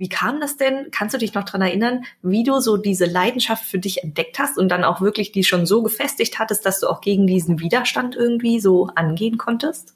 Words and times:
Wie 0.00 0.08
kam 0.08 0.40
das 0.40 0.56
denn? 0.56 0.86
Kannst 0.90 1.12
du 1.14 1.18
dich 1.18 1.34
noch 1.34 1.44
dran 1.44 1.60
erinnern, 1.60 2.06
wie 2.22 2.42
du 2.42 2.58
so 2.60 2.78
diese 2.78 3.04
Leidenschaft 3.04 3.66
für 3.66 3.78
dich 3.78 4.02
entdeckt 4.02 4.38
hast 4.38 4.56
und 4.56 4.70
dann 4.70 4.82
auch 4.82 5.02
wirklich 5.02 5.30
die 5.30 5.44
schon 5.44 5.66
so 5.66 5.82
gefestigt 5.82 6.38
hattest, 6.38 6.64
dass 6.64 6.80
du 6.80 6.88
auch 6.88 7.02
gegen 7.02 7.26
diesen 7.26 7.60
Widerstand 7.60 8.16
irgendwie 8.16 8.60
so 8.60 8.88
angehen 8.94 9.36
konntest? 9.36 9.94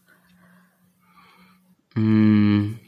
Hm, 1.95 2.79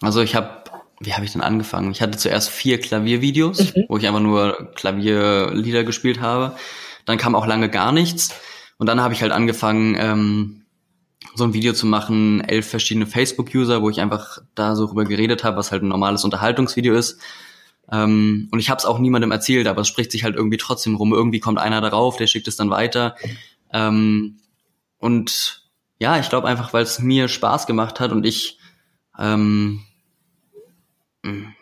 also 0.00 0.22
ich 0.22 0.36
habe, 0.36 0.62
wie 1.00 1.12
habe 1.12 1.24
ich 1.24 1.32
denn 1.32 1.42
angefangen? 1.42 1.90
Ich 1.90 2.00
hatte 2.02 2.16
zuerst 2.16 2.50
vier 2.50 2.78
Klaviervideos, 2.78 3.74
mhm. 3.74 3.86
wo 3.88 3.96
ich 3.96 4.06
einfach 4.06 4.20
nur 4.20 4.70
Klavierlieder 4.76 5.82
gespielt 5.82 6.20
habe. 6.20 6.54
Dann 7.04 7.18
kam 7.18 7.34
auch 7.34 7.48
lange 7.48 7.68
gar 7.68 7.90
nichts. 7.90 8.32
Und 8.78 8.86
dann 8.86 9.00
habe 9.00 9.12
ich 9.12 9.22
halt 9.22 9.32
angefangen, 9.32 9.96
ähm, 9.98 10.59
so 11.34 11.44
ein 11.44 11.52
Video 11.52 11.72
zu 11.72 11.86
machen, 11.86 12.40
elf 12.40 12.68
verschiedene 12.68 13.06
Facebook-User, 13.06 13.82
wo 13.82 13.90
ich 13.90 14.00
einfach 14.00 14.38
da 14.54 14.74
so 14.74 14.86
rüber 14.86 15.04
geredet 15.04 15.44
habe, 15.44 15.56
was 15.56 15.70
halt 15.70 15.82
ein 15.82 15.88
normales 15.88 16.24
Unterhaltungsvideo 16.24 16.94
ist. 16.94 17.20
Ähm, 17.92 18.48
und 18.50 18.58
ich 18.58 18.70
habe 18.70 18.78
es 18.78 18.84
auch 18.84 18.98
niemandem 18.98 19.30
erzählt, 19.30 19.66
aber 19.66 19.82
es 19.82 19.88
spricht 19.88 20.12
sich 20.12 20.24
halt 20.24 20.36
irgendwie 20.36 20.56
trotzdem 20.56 20.94
rum. 20.94 21.12
Irgendwie 21.12 21.40
kommt 21.40 21.58
einer 21.58 21.80
darauf, 21.80 22.16
der 22.16 22.26
schickt 22.26 22.48
es 22.48 22.56
dann 22.56 22.70
weiter. 22.70 23.16
Ähm, 23.72 24.38
und 24.98 25.68
ja, 25.98 26.18
ich 26.18 26.28
glaube 26.28 26.48
einfach, 26.48 26.72
weil 26.72 26.82
es 26.82 26.98
mir 26.98 27.28
Spaß 27.28 27.66
gemacht 27.66 28.00
hat 28.00 28.12
und 28.12 28.24
ich 28.24 28.58
ähm, 29.18 29.82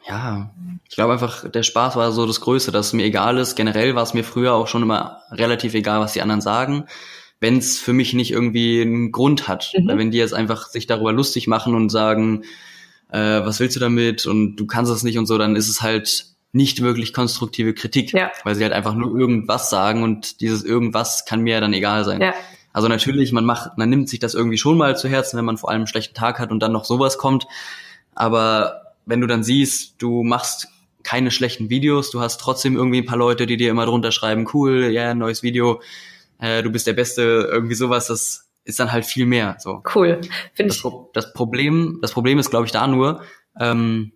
ja, 0.08 0.54
ich 0.88 0.94
glaube 0.94 1.14
einfach, 1.14 1.50
der 1.50 1.64
Spaß 1.64 1.96
war 1.96 2.12
so 2.12 2.26
das 2.26 2.40
Größte, 2.40 2.70
dass 2.70 2.88
es 2.88 2.92
mir 2.92 3.04
egal 3.04 3.38
ist. 3.38 3.56
Generell 3.56 3.96
war 3.96 4.04
es 4.04 4.14
mir 4.14 4.22
früher 4.22 4.54
auch 4.54 4.68
schon 4.68 4.82
immer 4.82 5.22
relativ 5.32 5.74
egal, 5.74 5.98
was 5.98 6.12
die 6.12 6.22
anderen 6.22 6.40
sagen 6.40 6.86
wenn 7.40 7.58
es 7.58 7.78
für 7.78 7.92
mich 7.92 8.14
nicht 8.14 8.32
irgendwie 8.32 8.80
einen 8.80 9.12
Grund 9.12 9.48
hat. 9.48 9.72
Mhm. 9.76 9.88
Wenn 9.96 10.10
die 10.10 10.18
jetzt 10.18 10.34
einfach 10.34 10.68
sich 10.68 10.86
darüber 10.86 11.12
lustig 11.12 11.46
machen 11.46 11.74
und 11.74 11.90
sagen, 11.90 12.44
äh, 13.10 13.18
was 13.18 13.60
willst 13.60 13.76
du 13.76 13.80
damit 13.80 14.26
und 14.26 14.56
du 14.56 14.66
kannst 14.66 14.90
es 14.90 15.02
nicht 15.02 15.18
und 15.18 15.26
so, 15.26 15.38
dann 15.38 15.56
ist 15.56 15.68
es 15.68 15.82
halt 15.82 16.26
nicht 16.52 16.82
wirklich 16.82 17.12
konstruktive 17.12 17.74
Kritik, 17.74 18.12
ja. 18.12 18.30
weil 18.44 18.54
sie 18.54 18.62
halt 18.62 18.72
einfach 18.72 18.94
nur 18.94 19.16
irgendwas 19.18 19.70
sagen 19.70 20.02
und 20.02 20.40
dieses 20.40 20.64
irgendwas 20.64 21.24
kann 21.26 21.40
mir 21.40 21.54
ja 21.54 21.60
dann 21.60 21.74
egal 21.74 22.04
sein. 22.04 22.20
Ja. 22.20 22.34
Also 22.72 22.88
natürlich, 22.88 23.32
man 23.32 23.44
macht, 23.44 23.76
man 23.76 23.88
nimmt 23.88 24.08
sich 24.08 24.18
das 24.18 24.34
irgendwie 24.34 24.58
schon 24.58 24.78
mal 24.78 24.96
zu 24.96 25.08
Herzen, 25.08 25.36
wenn 25.36 25.44
man 25.44 25.58
vor 25.58 25.70
allem 25.70 25.80
einen 25.80 25.86
schlechten 25.86 26.14
Tag 26.14 26.38
hat 26.38 26.50
und 26.50 26.60
dann 26.60 26.72
noch 26.72 26.84
sowas 26.84 27.18
kommt. 27.18 27.46
Aber 28.14 28.94
wenn 29.04 29.20
du 29.20 29.26
dann 29.26 29.42
siehst, 29.42 29.94
du 29.98 30.22
machst 30.22 30.68
keine 31.02 31.30
schlechten 31.30 31.70
Videos, 31.70 32.10
du 32.10 32.20
hast 32.20 32.40
trotzdem 32.40 32.76
irgendwie 32.76 32.98
ein 32.98 33.06
paar 33.06 33.18
Leute, 33.18 33.46
die 33.46 33.56
dir 33.56 33.70
immer 33.70 33.86
drunter 33.86 34.12
schreiben, 34.12 34.46
cool, 34.52 34.90
ja, 34.92 35.04
yeah, 35.04 35.14
neues 35.14 35.42
Video, 35.42 35.80
äh, 36.38 36.62
du 36.62 36.70
bist 36.70 36.86
der 36.86 36.92
Beste, 36.92 37.48
irgendwie 37.50 37.74
sowas, 37.74 38.06
das 38.06 38.48
ist 38.64 38.78
dann 38.78 38.92
halt 38.92 39.06
viel 39.06 39.26
mehr. 39.26 39.56
So. 39.58 39.82
Cool. 39.94 40.20
Finde 40.54 40.74
ich. 40.74 40.82
Das 41.14 41.32
Problem, 41.32 41.98
das 42.02 42.12
Problem 42.12 42.38
ist, 42.38 42.50
glaube 42.50 42.66
ich, 42.66 42.72
da 42.72 42.86
nur, 42.86 43.22
ähm, 43.58 44.12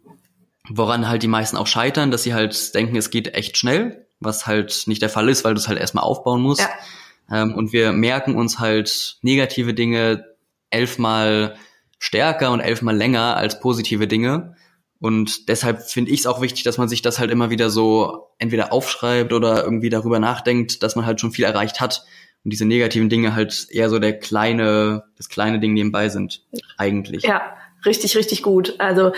woran 0.69 1.09
halt 1.09 1.23
die 1.23 1.29
meisten 1.29 1.57
auch 1.57 1.67
scheitern, 1.67 2.11
dass 2.11 2.23
sie 2.23 2.35
halt 2.35 2.75
denken, 2.75 2.97
es 2.97 3.11
geht 3.11 3.35
echt 3.35 3.57
schnell, 3.57 4.07
was 4.21 4.47
halt 4.47 4.85
nicht 4.87 5.03
der 5.03 5.09
Fall 5.09 5.29
ist, 5.29 5.45
weil 5.45 5.55
du 5.55 5.61
es 5.61 5.69
halt 5.69 5.79
erstmal 5.79 6.05
aufbauen 6.05 6.43
musst. 6.43 6.61
Ja. 6.61 7.43
Ähm, 7.43 7.55
und 7.55 7.73
wir 7.73 7.93
merken 7.93 8.37
uns 8.37 8.59
halt 8.59 9.17
negative 9.23 9.75
Dinge 9.75 10.27
elfmal 10.71 11.57
stärker 11.99 12.51
und 12.51 12.61
elfmal 12.61 12.97
länger 12.97 13.37
als 13.37 13.61
positive 13.61 14.07
Dinge. 14.07 14.57
Und 15.03 15.49
deshalb 15.49 15.83
finde 15.83 16.13
ich 16.13 16.21
es 16.21 16.27
auch 16.29 16.41
wichtig, 16.41 16.63
dass 16.63 16.79
man 16.79 16.89
sich 16.89 17.03
das 17.03 17.19
halt 17.19 17.33
immer 17.33 17.51
wieder 17.51 17.71
so 17.71 18.29
entweder 18.39 18.73
aufschreibt 18.73 19.33
oder 19.33 19.65
irgendwie 19.65 19.91
darüber 19.91 20.21
nachdenkt, 20.21 20.85
dass 20.85 20.95
man 20.95 21.05
halt 21.05 21.21
schon 21.21 21.33
viel 21.33 21.45
erreicht 21.45 21.81
hat 21.81 22.05
und 22.45 22.53
diese 22.53 22.67
negativen 22.67 23.09
Dinge 23.09 23.35
halt 23.35 23.67
eher 23.71 23.91
so 23.91 23.99
der 23.99 24.17
kleine, 24.17 25.03
das 25.17 25.29
kleine 25.29 25.59
Ding 25.59 25.73
nebenbei 25.73 26.09
sind, 26.09 26.45
eigentlich. 26.79 27.25
Ja, 27.25 27.57
richtig, 27.85 28.17
richtig 28.17 28.45
gut. 28.45 28.77
Also 28.79 29.13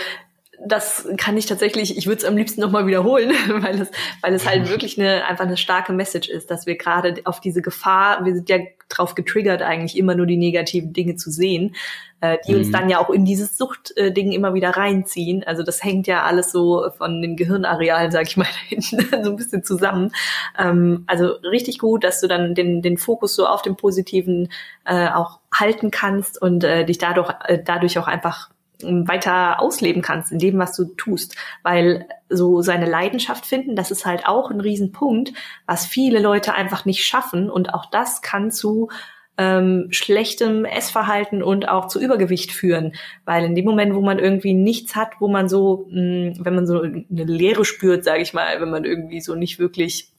das 0.65 1.07
kann 1.17 1.37
ich 1.37 1.45
tatsächlich, 1.45 1.95
ich 1.95 2.07
würde 2.07 2.17
es 2.17 2.25
am 2.25 2.35
liebsten 2.35 2.61
nochmal 2.61 2.87
wiederholen, 2.87 3.29
weil 3.61 3.79
es, 3.79 3.91
weil 4.21 4.33
es 4.33 4.47
halt 4.47 4.67
wirklich 4.69 4.99
eine, 4.99 5.25
einfach 5.25 5.45
eine 5.45 5.57
starke 5.57 5.93
Message 5.93 6.29
ist, 6.29 6.49
dass 6.49 6.65
wir 6.65 6.77
gerade 6.77 7.21
auf 7.25 7.41
diese 7.41 7.61
Gefahr, 7.61 8.25
wir 8.25 8.33
sind 8.33 8.49
ja 8.49 8.57
drauf 8.89 9.15
getriggert, 9.15 9.61
eigentlich 9.61 9.97
immer 9.97 10.15
nur 10.15 10.25
die 10.25 10.37
negativen 10.37 10.93
Dinge 10.93 11.15
zu 11.15 11.31
sehen, 11.31 11.75
äh, 12.21 12.37
die 12.47 12.53
mhm. 12.53 12.59
uns 12.59 12.71
dann 12.71 12.89
ja 12.89 12.99
auch 12.99 13.09
in 13.09 13.25
dieses 13.25 13.57
Suchtding 13.57 14.31
immer 14.31 14.53
wieder 14.53 14.71
reinziehen. 14.71 15.43
Also 15.43 15.63
das 15.63 15.83
hängt 15.83 16.07
ja 16.07 16.23
alles 16.23 16.51
so 16.51 16.89
von 16.97 17.21
den 17.21 17.35
Gehirnarealen, 17.35 18.11
sag 18.11 18.27
ich 18.27 18.37
mal, 18.37 18.47
hinten 18.67 19.23
so 19.23 19.31
ein 19.31 19.35
bisschen 19.35 19.63
zusammen. 19.63 20.11
Ähm, 20.57 21.03
also 21.07 21.27
richtig 21.27 21.79
gut, 21.79 22.03
dass 22.03 22.21
du 22.21 22.27
dann 22.27 22.55
den, 22.55 22.81
den 22.81 22.97
Fokus 22.97 23.35
so 23.35 23.47
auf 23.47 23.61
dem 23.61 23.75
Positiven 23.75 24.49
äh, 24.85 25.09
auch 25.09 25.39
halten 25.53 25.91
kannst 25.91 26.41
und 26.41 26.63
äh, 26.63 26.85
dich 26.85 26.97
dadurch, 26.97 27.31
äh, 27.45 27.59
dadurch 27.63 27.97
auch 27.97 28.07
einfach 28.07 28.49
weiter 28.81 29.61
ausleben 29.61 30.01
kannst 30.01 30.31
in 30.31 30.39
dem, 30.39 30.57
was 30.57 30.75
du 30.75 30.85
tust. 30.85 31.35
Weil 31.63 32.07
so 32.29 32.61
seine 32.61 32.85
Leidenschaft 32.85 33.45
finden, 33.45 33.75
das 33.75 33.91
ist 33.91 34.05
halt 34.05 34.27
auch 34.27 34.51
ein 34.51 34.61
Riesenpunkt, 34.61 35.33
was 35.65 35.85
viele 35.85 36.19
Leute 36.19 36.53
einfach 36.53 36.85
nicht 36.85 37.05
schaffen. 37.05 37.49
Und 37.49 37.73
auch 37.73 37.85
das 37.85 38.21
kann 38.21 38.51
zu 38.51 38.89
ähm, 39.37 39.87
schlechtem 39.89 40.65
Essverhalten 40.65 41.43
und 41.43 41.67
auch 41.67 41.87
zu 41.87 41.99
Übergewicht 41.99 42.51
führen. 42.51 42.93
Weil 43.25 43.43
in 43.43 43.55
dem 43.55 43.65
Moment, 43.65 43.95
wo 43.95 44.01
man 44.01 44.19
irgendwie 44.19 44.53
nichts 44.53 44.95
hat, 44.95 45.13
wo 45.19 45.27
man 45.27 45.49
so, 45.49 45.87
mh, 45.89 46.35
wenn 46.39 46.55
man 46.55 46.67
so 46.67 46.81
eine 46.81 47.05
Leere 47.09 47.65
spürt, 47.65 48.03
sage 48.03 48.21
ich 48.21 48.33
mal, 48.33 48.61
wenn 48.61 48.71
man 48.71 48.85
irgendwie 48.85 49.21
so 49.21 49.35
nicht 49.35 49.59
wirklich 49.59 50.11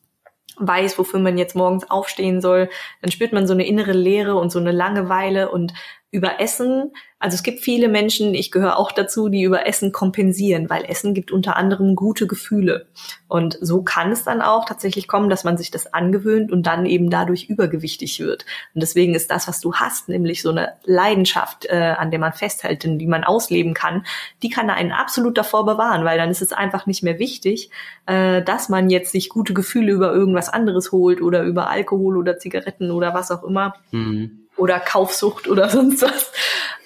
weiß, 0.59 0.99
wofür 0.99 1.21
man 1.21 1.38
jetzt 1.38 1.55
morgens 1.55 1.91
aufstehen 1.91 2.41
soll, 2.41 2.69
dann 3.03 3.11
spürt 3.11 3.33
man 3.33 3.47
so 3.47 3.53
eine 3.53 3.67
innere 3.67 3.93
Leere 3.93 4.37
und 4.37 4.50
so 4.50 4.59
eine 4.59 4.73
Langeweile 4.73 5.50
und 5.50 5.73
über 6.16 6.41
Essen, 6.41 6.93
also 7.19 7.34
es 7.34 7.43
gibt 7.43 7.60
viele 7.60 7.88
Menschen, 7.88 8.34
ich 8.34 8.50
gehöre 8.50 8.78
auch 8.78 8.93
dazu, 8.93 9.28
die 9.28 9.43
über 9.43 9.66
Essen 9.66 9.91
kompensieren, 9.91 10.69
weil 10.69 10.84
Essen 10.84 11.15
gibt 11.15 11.32
unter 11.32 11.56
anderem 11.56 11.97
gute 11.97 12.27
Gefühle. 12.27 12.87
Und 13.27 13.59
so 13.60 13.82
kann 13.82 14.12
es 14.12 14.22
dann 14.25 14.43
auch 14.43 14.66
tatsächlich 14.66 15.09
kommen, 15.09 15.31
dass 15.31 15.43
man 15.43 15.56
sich 15.56 15.71
das 15.71 15.93
angewöhnt 15.94 16.53
und 16.53 16.66
dann 16.66 16.84
eben 16.84 17.09
dadurch 17.09 17.49
übergewichtig 17.49 18.21
wird. 18.21 18.44
Und 18.75 18.82
deswegen 18.82 19.15
ist 19.15 19.31
das, 19.31 19.49
was 19.49 19.60
du 19.60 19.75
hast, 19.75 20.10
nämlich 20.10 20.43
so 20.43 20.50
eine 20.50 20.75
Leidenschaft, 20.84 21.65
äh, 21.66 21.94
an 21.97 22.10
der 22.10 22.21
man 22.21 22.34
festhält, 22.34 22.84
die 22.84 23.06
man 23.06 23.25
ausleben 23.25 23.72
kann, 23.72 24.05
die 24.43 24.50
kann 24.50 24.69
einen 24.69 24.93
absolut 24.93 25.38
davor 25.38 25.65
bewahren, 25.65 26.05
weil 26.05 26.19
dann 26.19 26.31
ist 26.31 26.43
es 26.43 26.53
einfach 26.53 26.87
nicht 26.87 27.03
mehr 27.03 27.19
wichtig, 27.19 27.71
äh, 28.05 28.43
dass 28.43 28.69
man 28.69 28.91
jetzt 28.91 29.12
sich 29.12 29.31
gute 29.31 29.55
Gefühle 29.55 29.93
über 29.93 30.12
irgendwas 30.12 30.50
anderes 30.50 30.93
holt 30.93 31.22
oder 31.22 31.43
über 31.44 31.71
Alkohol 31.71 32.19
oder 32.19 32.38
Zigaretten 32.38 32.91
oder 32.91 33.15
was 33.15 33.31
auch 33.31 33.43
immer. 33.43 33.75
Mhm 33.91 34.46
oder 34.56 34.81
Kaufsucht 34.81 35.49
oder 35.49 35.69
sonst 35.71 36.03
was. 36.03 36.33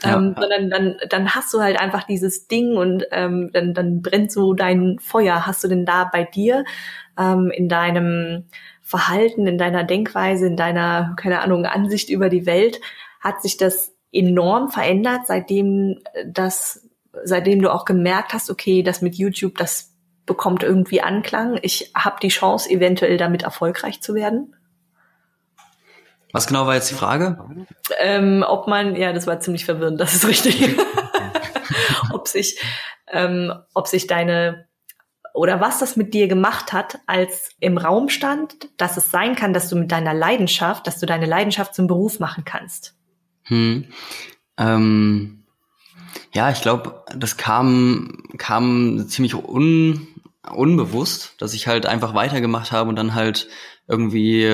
Ja. 0.02 0.16
Ähm, 0.16 0.34
sondern 0.38 0.70
dann, 0.70 0.96
dann 1.08 1.34
hast 1.34 1.52
du 1.52 1.60
halt 1.60 1.78
einfach 1.78 2.04
dieses 2.04 2.48
Ding 2.48 2.76
und 2.76 3.04
ähm, 3.10 3.50
dann, 3.52 3.74
dann 3.74 4.02
brennt 4.02 4.32
so 4.32 4.54
dein 4.54 4.98
Feuer. 5.00 5.46
Hast 5.46 5.62
du 5.64 5.68
denn 5.68 5.84
da 5.84 6.08
bei 6.10 6.24
dir 6.24 6.64
ähm, 7.18 7.50
in 7.50 7.68
deinem 7.68 8.46
Verhalten, 8.80 9.46
in 9.46 9.58
deiner 9.58 9.84
Denkweise, 9.84 10.46
in 10.46 10.56
deiner, 10.56 11.14
keine 11.16 11.40
Ahnung, 11.40 11.64
Ansicht 11.66 12.10
über 12.10 12.28
die 12.28 12.46
Welt, 12.46 12.80
hat 13.20 13.42
sich 13.42 13.56
das 13.56 13.94
enorm 14.12 14.70
verändert, 14.70 15.26
seitdem 15.26 16.00
das, 16.26 16.88
seitdem 17.22 17.62
du 17.62 17.72
auch 17.72 17.84
gemerkt 17.84 18.32
hast, 18.32 18.50
okay, 18.50 18.82
das 18.82 19.02
mit 19.02 19.14
YouTube, 19.14 19.58
das 19.58 19.94
bekommt 20.26 20.62
irgendwie 20.62 21.00
Anklang. 21.00 21.58
Ich 21.62 21.92
habe 21.94 22.16
die 22.22 22.28
Chance, 22.28 22.70
eventuell 22.70 23.16
damit 23.16 23.42
erfolgreich 23.42 24.00
zu 24.00 24.14
werden? 24.14 24.54
Was 26.32 26.46
genau 26.46 26.66
war 26.66 26.74
jetzt 26.74 26.90
die 26.90 26.94
Frage? 26.94 27.38
Ähm, 27.98 28.44
ob 28.46 28.66
man, 28.66 28.94
ja, 28.94 29.12
das 29.12 29.26
war 29.26 29.40
ziemlich 29.40 29.64
verwirrend, 29.64 30.00
das 30.00 30.14
ist 30.14 30.26
richtig. 30.26 30.76
ob 32.12 32.28
sich, 32.28 32.60
ähm, 33.10 33.52
ob 33.74 33.86
sich 33.86 34.06
deine 34.06 34.68
oder 35.32 35.60
was 35.60 35.78
das 35.78 35.96
mit 35.96 36.12
dir 36.12 36.28
gemacht 36.28 36.72
hat, 36.72 36.98
als 37.06 37.50
im 37.60 37.78
Raum 37.78 38.08
stand, 38.08 38.68
dass 38.76 38.96
es 38.96 39.10
sein 39.10 39.36
kann, 39.36 39.52
dass 39.52 39.68
du 39.68 39.76
mit 39.76 39.92
deiner 39.92 40.12
Leidenschaft, 40.12 40.86
dass 40.86 40.98
du 40.98 41.06
deine 41.06 41.26
Leidenschaft 41.26 41.74
zum 41.74 41.86
Beruf 41.86 42.18
machen 42.18 42.44
kannst. 42.44 42.96
Hm. 43.44 43.86
Ähm, 44.56 45.44
ja, 46.32 46.50
ich 46.50 46.60
glaube, 46.62 47.04
das 47.14 47.36
kam, 47.36 48.22
kam 48.38 49.08
ziemlich 49.08 49.34
un, 49.34 50.08
unbewusst, 50.48 51.34
dass 51.38 51.54
ich 51.54 51.66
halt 51.66 51.86
einfach 51.86 52.14
weitergemacht 52.14 52.72
habe 52.72 52.88
und 52.88 52.96
dann 52.96 53.14
halt 53.14 53.48
irgendwie 53.90 54.48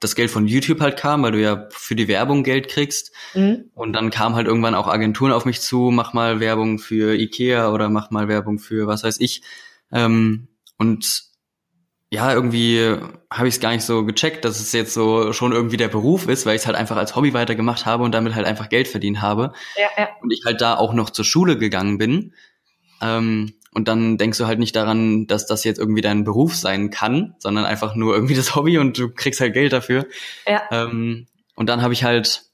das 0.00 0.14
Geld 0.14 0.30
von 0.30 0.46
YouTube 0.46 0.80
halt 0.80 0.98
kam, 0.98 1.22
weil 1.22 1.32
du 1.32 1.40
ja 1.40 1.68
für 1.70 1.94
die 1.94 2.08
Werbung 2.08 2.42
Geld 2.42 2.68
kriegst. 2.68 3.12
Mhm. 3.34 3.70
Und 3.74 3.92
dann 3.92 4.10
kam 4.10 4.34
halt 4.34 4.46
irgendwann 4.46 4.74
auch 4.74 4.88
Agenturen 4.88 5.32
auf 5.32 5.44
mich 5.44 5.60
zu, 5.60 5.90
mach 5.92 6.12
mal 6.12 6.40
Werbung 6.40 6.78
für 6.78 7.14
Ikea 7.14 7.70
oder 7.70 7.88
mach 7.88 8.10
mal 8.10 8.28
Werbung 8.28 8.58
für 8.58 8.86
was 8.86 9.04
weiß 9.04 9.20
ich. 9.20 9.42
Ähm, 9.92 10.48
und 10.76 11.24
ja, 12.10 12.32
irgendwie 12.34 12.94
habe 13.30 13.48
ich 13.48 13.54
es 13.54 13.60
gar 13.60 13.70
nicht 13.70 13.84
so 13.84 14.04
gecheckt, 14.04 14.44
dass 14.44 14.60
es 14.60 14.72
jetzt 14.72 14.92
so 14.92 15.32
schon 15.32 15.52
irgendwie 15.52 15.78
der 15.78 15.88
Beruf 15.88 16.28
ist, 16.28 16.44
weil 16.44 16.56
ich 16.56 16.62
es 16.62 16.66
halt 16.66 16.76
einfach 16.76 16.96
als 16.96 17.16
Hobby 17.16 17.32
weitergemacht 17.32 17.86
habe 17.86 18.04
und 18.04 18.12
damit 18.12 18.34
halt 18.34 18.46
einfach 18.46 18.68
Geld 18.68 18.88
verdient 18.88 19.22
habe. 19.22 19.52
Ja, 19.76 19.88
ja. 19.96 20.08
Und 20.20 20.30
ich 20.30 20.42
halt 20.44 20.60
da 20.60 20.74
auch 20.74 20.92
noch 20.92 21.08
zur 21.08 21.24
Schule 21.24 21.56
gegangen 21.56 21.96
bin. 21.96 22.34
Ähm, 23.00 23.54
und 23.74 23.88
dann 23.88 24.18
denkst 24.18 24.38
du 24.38 24.46
halt 24.46 24.58
nicht 24.58 24.76
daran, 24.76 25.26
dass 25.26 25.46
das 25.46 25.64
jetzt 25.64 25.78
irgendwie 25.78 26.02
dein 26.02 26.24
Beruf 26.24 26.54
sein 26.54 26.90
kann, 26.90 27.34
sondern 27.38 27.64
einfach 27.64 27.94
nur 27.94 28.14
irgendwie 28.14 28.34
das 28.34 28.54
Hobby 28.54 28.78
und 28.78 28.98
du 28.98 29.10
kriegst 29.10 29.40
halt 29.40 29.54
Geld 29.54 29.72
dafür. 29.72 30.06
Ja. 30.46 30.62
Ähm, 30.70 31.26
und 31.54 31.68
dann 31.68 31.82
habe 31.82 31.94
ich 31.94 32.04
halt, 32.04 32.44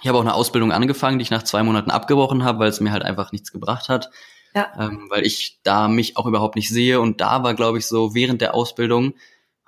ich 0.00 0.08
habe 0.08 0.18
auch 0.18 0.22
eine 0.22 0.34
Ausbildung 0.34 0.70
angefangen, 0.72 1.18
die 1.18 1.22
ich 1.22 1.30
nach 1.30 1.42
zwei 1.42 1.62
Monaten 1.62 1.90
abgebrochen 1.90 2.44
habe, 2.44 2.58
weil 2.58 2.68
es 2.68 2.80
mir 2.80 2.92
halt 2.92 3.02
einfach 3.02 3.32
nichts 3.32 3.50
gebracht 3.52 3.88
hat. 3.88 4.10
ja. 4.54 4.70
ähm, 4.78 5.06
weil 5.08 5.24
ich 5.24 5.60
da 5.62 5.88
mich 5.88 6.16
auch 6.16 6.26
überhaupt 6.26 6.56
nicht 6.56 6.68
sehe. 6.68 7.00
Und 7.00 7.20
da 7.20 7.42
war, 7.42 7.54
glaube 7.54 7.78
ich, 7.78 7.86
so 7.86 8.14
während 8.14 8.42
der 8.42 8.54
Ausbildung 8.54 9.14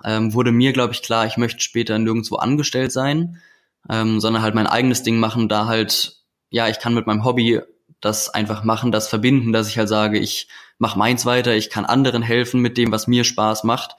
ähm, 0.04 0.34
wurde 0.34 0.52
mir, 0.52 0.72
glaube 0.72 0.92
ich, 0.92 1.02
klar, 1.02 1.26
ich 1.26 1.38
möchte 1.38 1.60
später 1.60 1.98
nirgendwo 1.98 2.36
angestellt 2.36 2.92
sein, 2.92 3.40
ähm, 3.88 4.20
sondern 4.20 4.42
halt 4.42 4.54
mein 4.54 4.66
eigenes 4.66 5.02
Ding 5.02 5.19
machen, 5.19 5.48
da 5.48 5.66
halt, 5.66 6.19
ja, 6.50 6.69
ich 6.69 6.78
kann 6.78 6.94
mit 6.94 7.06
meinem 7.06 7.25
Hobby 7.25 7.60
das 8.05 8.29
einfach 8.29 8.65
machen, 8.65 8.93
das 8.93 9.09
verbinden, 9.09 9.53
dass 9.53 9.69
ich 9.69 9.79
halt 9.79 9.89
sage, 9.89 10.19
ich 10.19 10.49
mache 10.79 10.99
meins 10.99 11.25
weiter, 11.25 11.55
ich 11.55 11.71
kann 11.71 11.85
anderen 11.85 12.23
helfen 12.23 12.61
mit 12.61 12.77
dem, 12.77 12.93
was 12.93 13.06
mir 13.06 13.25
Spaß 13.25 13.65
macht 13.65 13.97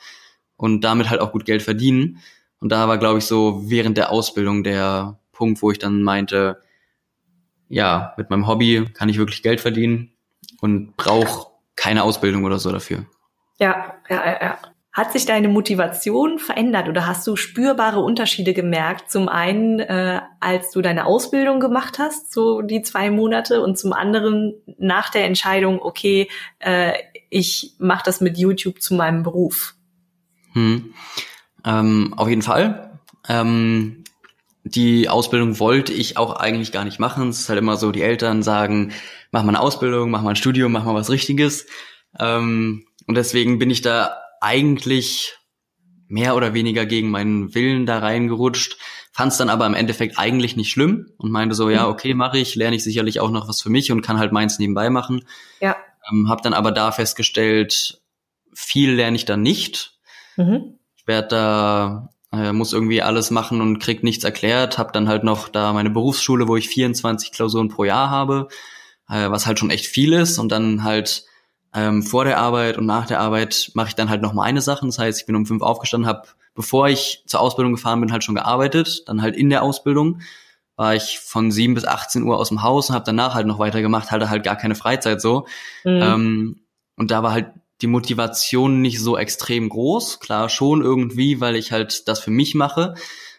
und 0.58 0.82
damit 0.82 1.10
halt 1.10 1.22
auch 1.22 1.32
gut 1.32 1.46
Geld 1.46 1.64
verdienen. 1.64 2.22
Und 2.60 2.72
da 2.72 2.88
war, 2.88 2.98
glaube 2.98 3.20
ich, 3.20 3.26
so 3.26 3.70
während 3.70 3.98
der 3.98 4.12
Ausbildung 4.12 4.64
der 4.64 5.20
Punkt, 5.32 5.62
wo 5.62 5.72
ich 5.72 5.80
dann 5.80 6.04
meinte, 6.04 6.62
ja, 7.68 8.14
mit 8.18 8.30
meinem 8.30 8.48
Hobby 8.48 8.86
kann 8.94 9.10
ich 9.10 9.18
wirklich 9.18 9.44
Geld 9.44 9.60
verdienen 9.60 10.12
und 10.62 10.96
brauche 10.98 11.48
keine 11.76 12.04
Ausbildung 12.04 12.44
oder 12.44 12.60
so 12.60 12.72
dafür. 12.72 13.06
Ja, 13.60 13.96
ja, 14.10 14.26
ja, 14.26 14.42
ja. 14.42 14.58
Hat 14.96 15.12
sich 15.12 15.26
deine 15.26 15.50
Motivation 15.50 16.40
verändert 16.40 16.88
oder 16.88 17.06
hast 17.06 17.28
du 17.28 17.36
spürbare 17.36 18.00
Unterschiede 18.00 18.54
gemerkt? 18.54 19.12
Zum 19.12 19.28
einen, 19.28 19.82
äh, 19.82 20.22
als 20.40 20.72
du 20.72 20.82
deine 20.82 21.06
Ausbildung 21.06 21.60
gemacht 21.60 22.00
hast, 22.00 22.32
so 22.32 22.62
die 22.62 22.82
zwei 22.82 23.12
Monate, 23.12 23.62
und 23.62 23.78
zum 23.78 23.92
anderen 23.92 24.54
nach 24.78 25.10
der 25.10 25.26
Entscheidung, 25.26 25.82
okay, 25.82 26.30
äh, 26.60 26.94
ich 27.30 27.74
mache 27.78 28.04
das 28.06 28.22
mit 28.22 28.38
YouTube 28.38 28.82
zu 28.82 28.94
meinem 28.94 29.22
Beruf. 29.22 29.76
Hm. 30.54 30.94
Ähm, 31.66 32.14
auf 32.16 32.30
jeden 32.30 32.42
Fall. 32.42 32.98
Ähm, 33.28 34.06
die 34.64 35.10
Ausbildung 35.10 35.60
wollte 35.60 35.92
ich 35.92 36.16
auch 36.16 36.38
eigentlich 36.38 36.72
gar 36.72 36.86
nicht 36.86 37.00
machen. 37.00 37.28
Es 37.28 37.42
ist 37.42 37.50
halt 37.50 37.60
immer 37.60 37.76
so, 37.76 37.92
die 37.92 38.02
Eltern 38.02 38.44
sagen, 38.44 38.94
mach 39.32 39.44
mal 39.44 39.50
eine 39.50 39.60
Ausbildung, 39.60 40.10
mach 40.10 40.22
mal 40.22 40.30
ein 40.30 40.36
Studium, 40.38 40.72
mach 40.72 40.86
mal 40.86 40.96
was 40.96 41.10
Richtiges. 41.10 41.68
Ähm, 42.18 42.88
und 43.08 43.16
deswegen 43.16 43.60
bin 43.60 43.70
ich 43.70 43.82
da 43.82 44.22
eigentlich 44.46 45.38
mehr 46.08 46.36
oder 46.36 46.54
weniger 46.54 46.86
gegen 46.86 47.10
meinen 47.10 47.56
Willen 47.56 47.88
da 47.88 47.98
reingerutscht, 47.98 48.78
fand 49.12 49.32
es 49.32 49.38
dann 49.40 49.50
aber 49.50 49.66
im 49.66 49.74
Endeffekt 49.74 50.20
eigentlich 50.20 50.56
nicht 50.56 50.70
schlimm 50.70 51.12
und 51.18 51.32
meinte 51.32 51.56
so, 51.56 51.70
ja, 51.70 51.86
mhm. 51.86 51.90
okay, 51.90 52.14
mache 52.14 52.38
ich, 52.38 52.54
lerne 52.54 52.76
ich 52.76 52.84
sicherlich 52.84 53.20
auch 53.20 53.32
noch 53.32 53.48
was 53.48 53.62
für 53.62 53.70
mich 53.70 53.92
und 53.92 54.02
kann 54.02 54.20
halt 54.20 54.32
meins 54.32 54.60
nebenbei 54.60 54.90
machen. 54.90 55.26
Ja. 55.62 55.76
Ähm, 56.12 56.30
hab 56.30 56.44
dann 56.44 56.54
aber 56.54 56.72
da 56.72 56.92
festgestellt, 56.92 58.02
viel 58.54 58.94
lerne 58.94 59.16
ich 59.16 59.26
da 59.26 59.36
nicht. 59.36 59.98
Mhm. 60.38 60.78
Ich 60.96 61.08
werde 61.08 61.28
da 61.30 62.10
äh, 62.32 62.54
muss 62.54 62.74
irgendwie 62.74 63.02
alles 63.02 63.32
machen 63.32 63.62
und 63.62 63.80
krieg 63.80 64.04
nichts 64.04 64.24
erklärt. 64.24 64.78
Hab 64.78 64.94
dann 64.94 65.08
halt 65.08 65.24
noch 65.24 65.50
da 65.50 65.74
meine 65.74 65.90
Berufsschule, 65.90 66.48
wo 66.48 66.56
ich 66.56 66.70
24 66.70 67.32
Klausuren 67.32 67.70
pro 67.70 67.84
Jahr 67.84 68.12
habe, 68.12 68.48
äh, 69.10 69.30
was 69.32 69.48
halt 69.48 69.58
schon 69.58 69.72
echt 69.72 69.88
viel 69.88 70.14
ist 70.14 70.38
und 70.38 70.52
dann 70.52 70.84
halt 70.84 71.26
ähm, 71.76 72.04
vor 72.04 72.24
der 72.24 72.38
Arbeit 72.40 72.78
und 72.78 72.86
nach 72.86 73.06
der 73.06 73.20
Arbeit 73.20 73.72
mache 73.74 73.90
ich 73.90 73.96
dann 73.96 74.10
halt 74.10 74.22
noch 74.22 74.34
meine 74.34 74.62
Sachen. 74.62 74.88
Das 74.88 74.98
heißt, 74.98 75.20
ich 75.20 75.26
bin 75.26 75.36
um 75.36 75.46
fünf 75.46 75.62
aufgestanden, 75.62 76.08
habe, 76.08 76.28
bevor 76.56 76.88
ich 76.88 77.24
zur 77.28 77.42
Ausbildung 77.42 77.74
gefahren 77.74 78.00
bin, 78.00 78.12
halt 78.12 78.24
schon 78.24 78.36
gearbeitet. 78.36 79.04
Dann 79.08 79.22
halt 79.22 79.36
in 79.36 79.50
der 79.50 79.62
Ausbildung 79.62 80.22
war 80.78 80.96
ich 80.96 81.20
von 81.20 81.52
sieben 81.52 81.74
bis 81.74 81.86
18 81.86 82.24
Uhr 82.24 82.38
aus 82.38 82.50
dem 82.50 82.64
Haus 82.64 82.90
und 82.90 82.96
habe 82.96 83.06
danach 83.06 83.34
halt 83.34 83.48
noch 83.48 83.60
weitergemacht, 83.60 84.12
hatte 84.12 84.30
halt 84.30 84.44
gar 84.44 84.56
keine 84.56 84.76
Freizeit 84.76 85.22
so. 85.22 85.48
Mhm. 85.84 86.02
Ähm, 86.02 86.60
und 86.98 87.12
da 87.12 87.24
war 87.24 87.34
halt 87.34 87.48
die 87.82 87.88
Motivation 87.88 88.82
nicht 88.82 89.02
so 89.02 89.18
extrem 89.18 89.68
groß. 89.68 90.20
Klar 90.20 90.48
schon 90.50 90.82
irgendwie, 90.82 91.42
weil 91.42 91.56
ich 91.56 91.72
halt 91.72 92.08
das 92.08 92.20
für 92.20 92.32
mich 92.32 92.56
mache. 92.56 92.96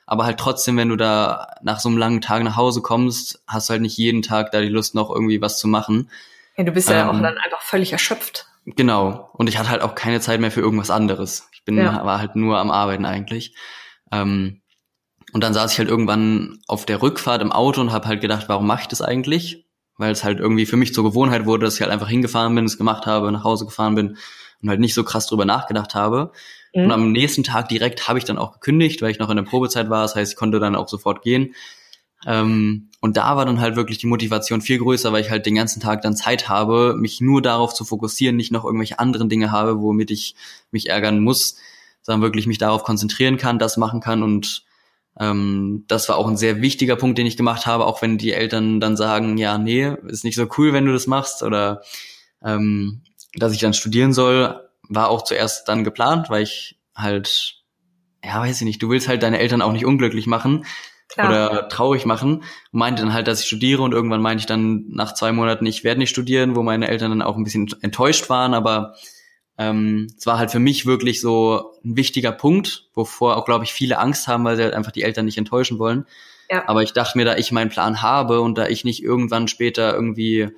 Aber 0.06 0.24
halt 0.24 0.38
trotzdem, 0.38 0.76
wenn 0.76 0.90
du 0.90 0.96
da 0.96 1.48
nach 1.62 1.80
so 1.80 1.88
einem 1.88 1.98
langen 1.98 2.20
Tag 2.20 2.42
nach 2.44 2.56
Hause 2.56 2.80
kommst, 2.80 3.42
hast 3.46 3.68
du 3.68 3.72
halt 3.72 3.82
nicht 3.82 3.96
jeden 3.96 4.22
Tag 4.22 4.52
da 4.52 4.60
die 4.60 4.68
Lust 4.68 4.94
noch 4.94 5.10
irgendwie 5.10 5.40
was 5.40 5.58
zu 5.58 5.68
machen. 5.68 6.10
Ja, 6.56 6.64
du 6.64 6.72
bist 6.72 6.88
ja 6.88 7.02
ähm, 7.02 7.08
auch 7.08 7.22
dann 7.22 7.38
einfach 7.38 7.60
völlig 7.60 7.92
erschöpft. 7.92 8.46
Genau. 8.64 9.30
Und 9.34 9.48
ich 9.48 9.58
hatte 9.58 9.70
halt 9.70 9.82
auch 9.82 9.94
keine 9.94 10.20
Zeit 10.20 10.40
mehr 10.40 10.50
für 10.50 10.60
irgendwas 10.60 10.90
anderes. 10.90 11.48
Ich 11.52 11.64
bin, 11.64 11.76
ja. 11.76 12.04
war 12.04 12.18
halt 12.18 12.34
nur 12.34 12.58
am 12.58 12.70
Arbeiten 12.70 13.04
eigentlich. 13.04 13.54
Ähm, 14.10 14.62
und 15.32 15.44
dann 15.44 15.54
saß 15.54 15.72
ich 15.72 15.78
halt 15.78 15.88
irgendwann 15.88 16.60
auf 16.66 16.86
der 16.86 17.02
Rückfahrt 17.02 17.42
im 17.42 17.52
Auto 17.52 17.80
und 17.80 17.92
habe 17.92 18.08
halt 18.08 18.20
gedacht, 18.20 18.48
warum 18.48 18.66
mache 18.66 18.82
ich 18.82 18.88
das 18.88 19.02
eigentlich? 19.02 19.66
Weil 19.98 20.12
es 20.12 20.24
halt 20.24 20.38
irgendwie 20.40 20.66
für 20.66 20.76
mich 20.76 20.94
zur 20.94 21.04
Gewohnheit 21.04 21.46
wurde, 21.46 21.64
dass 21.64 21.74
ich 21.76 21.80
halt 21.80 21.92
einfach 21.92 22.08
hingefahren 22.08 22.54
bin, 22.54 22.64
es 22.64 22.78
gemacht 22.78 23.06
habe, 23.06 23.30
nach 23.32 23.44
Hause 23.44 23.64
gefahren 23.64 23.94
bin 23.94 24.16
und 24.62 24.68
halt 24.68 24.80
nicht 24.80 24.94
so 24.94 25.04
krass 25.04 25.26
drüber 25.26 25.44
nachgedacht 25.44 25.94
habe. 25.94 26.32
Mhm. 26.74 26.84
Und 26.84 26.92
am 26.92 27.12
nächsten 27.12 27.44
Tag 27.44 27.68
direkt 27.68 28.08
habe 28.08 28.18
ich 28.18 28.24
dann 28.24 28.38
auch 28.38 28.52
gekündigt, 28.52 29.02
weil 29.02 29.10
ich 29.10 29.18
noch 29.18 29.30
in 29.30 29.36
der 29.36 29.44
Probezeit 29.44 29.90
war. 29.90 30.02
Das 30.02 30.14
heißt, 30.14 30.32
ich 30.32 30.38
konnte 30.38 30.60
dann 30.60 30.76
auch 30.76 30.88
sofort 30.88 31.22
gehen. 31.22 31.54
Ähm, 32.24 32.90
und 33.00 33.16
da 33.16 33.36
war 33.36 33.44
dann 33.44 33.60
halt 33.60 33.76
wirklich 33.76 33.98
die 33.98 34.06
Motivation 34.06 34.60
viel 34.60 34.78
größer, 34.78 35.12
weil 35.12 35.20
ich 35.20 35.30
halt 35.30 35.46
den 35.46 35.54
ganzen 35.54 35.80
Tag 35.80 36.02
dann 36.02 36.16
Zeit 36.16 36.48
habe, 36.48 36.94
mich 36.96 37.20
nur 37.20 37.42
darauf 37.42 37.74
zu 37.74 37.84
fokussieren, 37.84 38.36
nicht 38.36 38.52
noch 38.52 38.64
irgendwelche 38.64 38.98
anderen 38.98 39.28
Dinge 39.28 39.52
habe, 39.52 39.80
womit 39.80 40.10
ich 40.10 40.34
mich 40.70 40.88
ärgern 40.88 41.20
muss, 41.20 41.56
sondern 42.02 42.22
wirklich 42.22 42.46
mich 42.46 42.58
darauf 42.58 42.84
konzentrieren 42.84 43.36
kann, 43.36 43.58
das 43.58 43.76
machen 43.76 44.00
kann 44.00 44.22
und 44.22 44.64
ähm, 45.18 45.84
das 45.88 46.08
war 46.08 46.16
auch 46.16 46.26
ein 46.26 46.36
sehr 46.36 46.60
wichtiger 46.60 46.96
Punkt, 46.96 47.18
den 47.18 47.26
ich 47.26 47.36
gemacht 47.36 47.66
habe, 47.66 47.86
auch 47.86 48.02
wenn 48.02 48.18
die 48.18 48.32
Eltern 48.32 48.80
dann 48.80 48.96
sagen, 48.96 49.38
ja, 49.38 49.56
nee, 49.58 49.94
ist 50.06 50.24
nicht 50.24 50.36
so 50.36 50.46
cool, 50.58 50.72
wenn 50.72 50.86
du 50.86 50.92
das 50.92 51.06
machst 51.06 51.42
oder 51.42 51.82
ähm, 52.42 53.02
dass 53.34 53.52
ich 53.52 53.60
dann 53.60 53.74
studieren 53.74 54.12
soll, 54.12 54.60
war 54.88 55.08
auch 55.08 55.22
zuerst 55.22 55.68
dann 55.68 55.84
geplant, 55.84 56.30
weil 56.30 56.42
ich 56.42 56.78
halt, 56.94 57.62
ja, 58.24 58.40
weiß 58.40 58.60
ich 58.60 58.64
nicht, 58.66 58.82
du 58.82 58.88
willst 58.88 59.08
halt 59.08 59.22
deine 59.22 59.38
Eltern 59.38 59.62
auch 59.62 59.72
nicht 59.72 59.86
unglücklich 59.86 60.26
machen. 60.26 60.64
Klar. 61.08 61.50
oder 61.50 61.68
traurig 61.68 62.04
machen. 62.04 62.42
Meinte 62.72 63.02
dann 63.02 63.12
halt, 63.12 63.28
dass 63.28 63.40
ich 63.40 63.46
studiere 63.46 63.82
und 63.82 63.92
irgendwann 63.92 64.20
meinte 64.20 64.40
ich 64.40 64.46
dann 64.46 64.86
nach 64.88 65.14
zwei 65.14 65.32
Monaten, 65.32 65.64
ich 65.66 65.84
werde 65.84 66.00
nicht 66.00 66.10
studieren, 66.10 66.56
wo 66.56 66.62
meine 66.62 66.88
Eltern 66.88 67.10
dann 67.10 67.22
auch 67.22 67.36
ein 67.36 67.44
bisschen 67.44 67.68
enttäuscht 67.80 68.28
waren, 68.28 68.54
aber 68.54 68.96
ähm, 69.58 70.08
es 70.18 70.26
war 70.26 70.38
halt 70.38 70.50
für 70.50 70.58
mich 70.58 70.84
wirklich 70.84 71.20
so 71.20 71.72
ein 71.84 71.96
wichtiger 71.96 72.32
Punkt, 72.32 72.88
wovor 72.94 73.36
auch, 73.36 73.44
glaube 73.44 73.64
ich, 73.64 73.72
viele 73.72 73.98
Angst 73.98 74.28
haben, 74.28 74.44
weil 74.44 74.56
sie 74.56 74.62
halt 74.62 74.74
einfach 74.74 74.92
die 74.92 75.02
Eltern 75.02 75.24
nicht 75.24 75.38
enttäuschen 75.38 75.78
wollen. 75.78 76.06
Ja. 76.50 76.68
Aber 76.68 76.82
ich 76.82 76.92
dachte 76.92 77.16
mir, 77.16 77.24
da 77.24 77.36
ich 77.36 77.52
meinen 77.52 77.70
Plan 77.70 78.02
habe 78.02 78.40
und 78.40 78.58
da 78.58 78.66
ich 78.66 78.84
nicht 78.84 79.02
irgendwann 79.02 79.48
später 79.48 79.94
irgendwie 79.94 80.48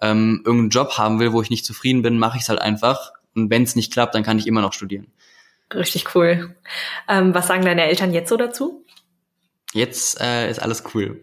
ähm, 0.00 0.42
irgendeinen 0.44 0.70
Job 0.70 0.98
haben 0.98 1.20
will, 1.20 1.32
wo 1.32 1.42
ich 1.42 1.50
nicht 1.50 1.64
zufrieden 1.64 2.02
bin, 2.02 2.18
mache 2.18 2.36
ich 2.36 2.44
es 2.44 2.48
halt 2.48 2.60
einfach. 2.60 3.12
Und 3.34 3.50
wenn 3.50 3.62
es 3.62 3.76
nicht 3.76 3.92
klappt, 3.92 4.14
dann 4.14 4.22
kann 4.22 4.38
ich 4.38 4.46
immer 4.46 4.62
noch 4.62 4.72
studieren. 4.72 5.08
Richtig 5.72 6.14
cool. 6.14 6.56
Ähm, 7.08 7.34
was 7.34 7.46
sagen 7.46 7.64
deine 7.64 7.84
Eltern 7.84 8.12
jetzt 8.12 8.30
so 8.30 8.36
dazu? 8.36 8.84
Jetzt 9.74 10.20
äh, 10.20 10.50
ist 10.50 10.60
alles 10.60 10.82
cool. 10.94 11.20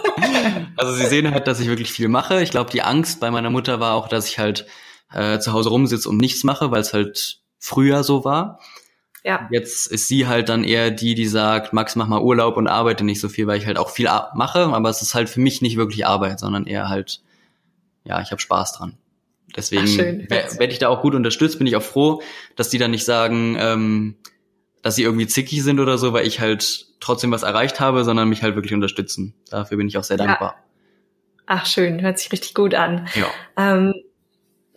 also 0.76 0.92
sie 0.94 1.06
sehen 1.06 1.30
halt, 1.30 1.46
dass 1.46 1.58
ich 1.58 1.68
wirklich 1.68 1.90
viel 1.90 2.08
mache. 2.08 2.42
Ich 2.42 2.50
glaube, 2.50 2.70
die 2.70 2.82
Angst 2.82 3.18
bei 3.20 3.30
meiner 3.30 3.50
Mutter 3.50 3.80
war 3.80 3.94
auch, 3.94 4.08
dass 4.08 4.28
ich 4.28 4.38
halt 4.38 4.66
äh, 5.12 5.38
zu 5.38 5.52
Hause 5.52 5.70
rumsitze 5.70 6.08
und 6.08 6.18
nichts 6.18 6.44
mache, 6.44 6.70
weil 6.70 6.82
es 6.82 6.92
halt 6.92 7.40
früher 7.58 8.02
so 8.02 8.24
war. 8.24 8.60
Ja. 9.24 9.48
Jetzt 9.50 9.86
ist 9.86 10.08
sie 10.08 10.26
halt 10.26 10.48
dann 10.48 10.64
eher 10.64 10.90
die, 10.90 11.14
die 11.14 11.26
sagt, 11.26 11.72
Max, 11.72 11.94
mach 11.96 12.08
mal 12.08 12.20
Urlaub 12.20 12.56
und 12.56 12.66
arbeite 12.66 13.04
nicht 13.04 13.20
so 13.20 13.28
viel, 13.28 13.46
weil 13.46 13.58
ich 13.58 13.66
halt 13.66 13.78
auch 13.78 13.90
viel 13.90 14.08
mache, 14.34 14.66
aber 14.66 14.88
es 14.90 15.00
ist 15.00 15.14
halt 15.14 15.28
für 15.28 15.40
mich 15.40 15.62
nicht 15.62 15.76
wirklich 15.76 16.06
Arbeit, 16.06 16.40
sondern 16.40 16.66
eher 16.66 16.88
halt, 16.88 17.22
ja, 18.04 18.20
ich 18.20 18.32
habe 18.32 18.40
Spaß 18.40 18.72
dran. 18.72 18.98
Deswegen 19.56 20.28
werde 20.28 20.72
ich 20.72 20.78
da 20.78 20.88
auch 20.88 21.02
gut 21.02 21.14
unterstützt, 21.14 21.58
bin 21.58 21.66
ich 21.66 21.76
auch 21.76 21.82
froh, 21.82 22.22
dass 22.56 22.70
die 22.70 22.78
dann 22.78 22.90
nicht 22.90 23.04
sagen, 23.04 23.56
ähm, 23.58 24.16
dass 24.82 24.96
sie 24.96 25.04
irgendwie 25.04 25.26
zickig 25.26 25.62
sind 25.62 25.80
oder 25.80 25.96
so, 25.96 26.12
weil 26.12 26.26
ich 26.26 26.40
halt 26.40 26.86
trotzdem 27.00 27.30
was 27.30 27.42
erreicht 27.42 27.80
habe, 27.80 28.04
sondern 28.04 28.28
mich 28.28 28.42
halt 28.42 28.54
wirklich 28.54 28.74
unterstützen. 28.74 29.34
Dafür 29.50 29.76
bin 29.76 29.88
ich 29.88 29.96
auch 29.96 30.04
sehr 30.04 30.16
dankbar. 30.16 30.56
Ja. 30.56 30.64
Ach 31.46 31.66
schön, 31.66 32.02
hört 32.02 32.18
sich 32.18 32.30
richtig 32.32 32.54
gut 32.54 32.74
an. 32.74 33.08
Ja. 33.14 33.26
Ähm, 33.56 33.94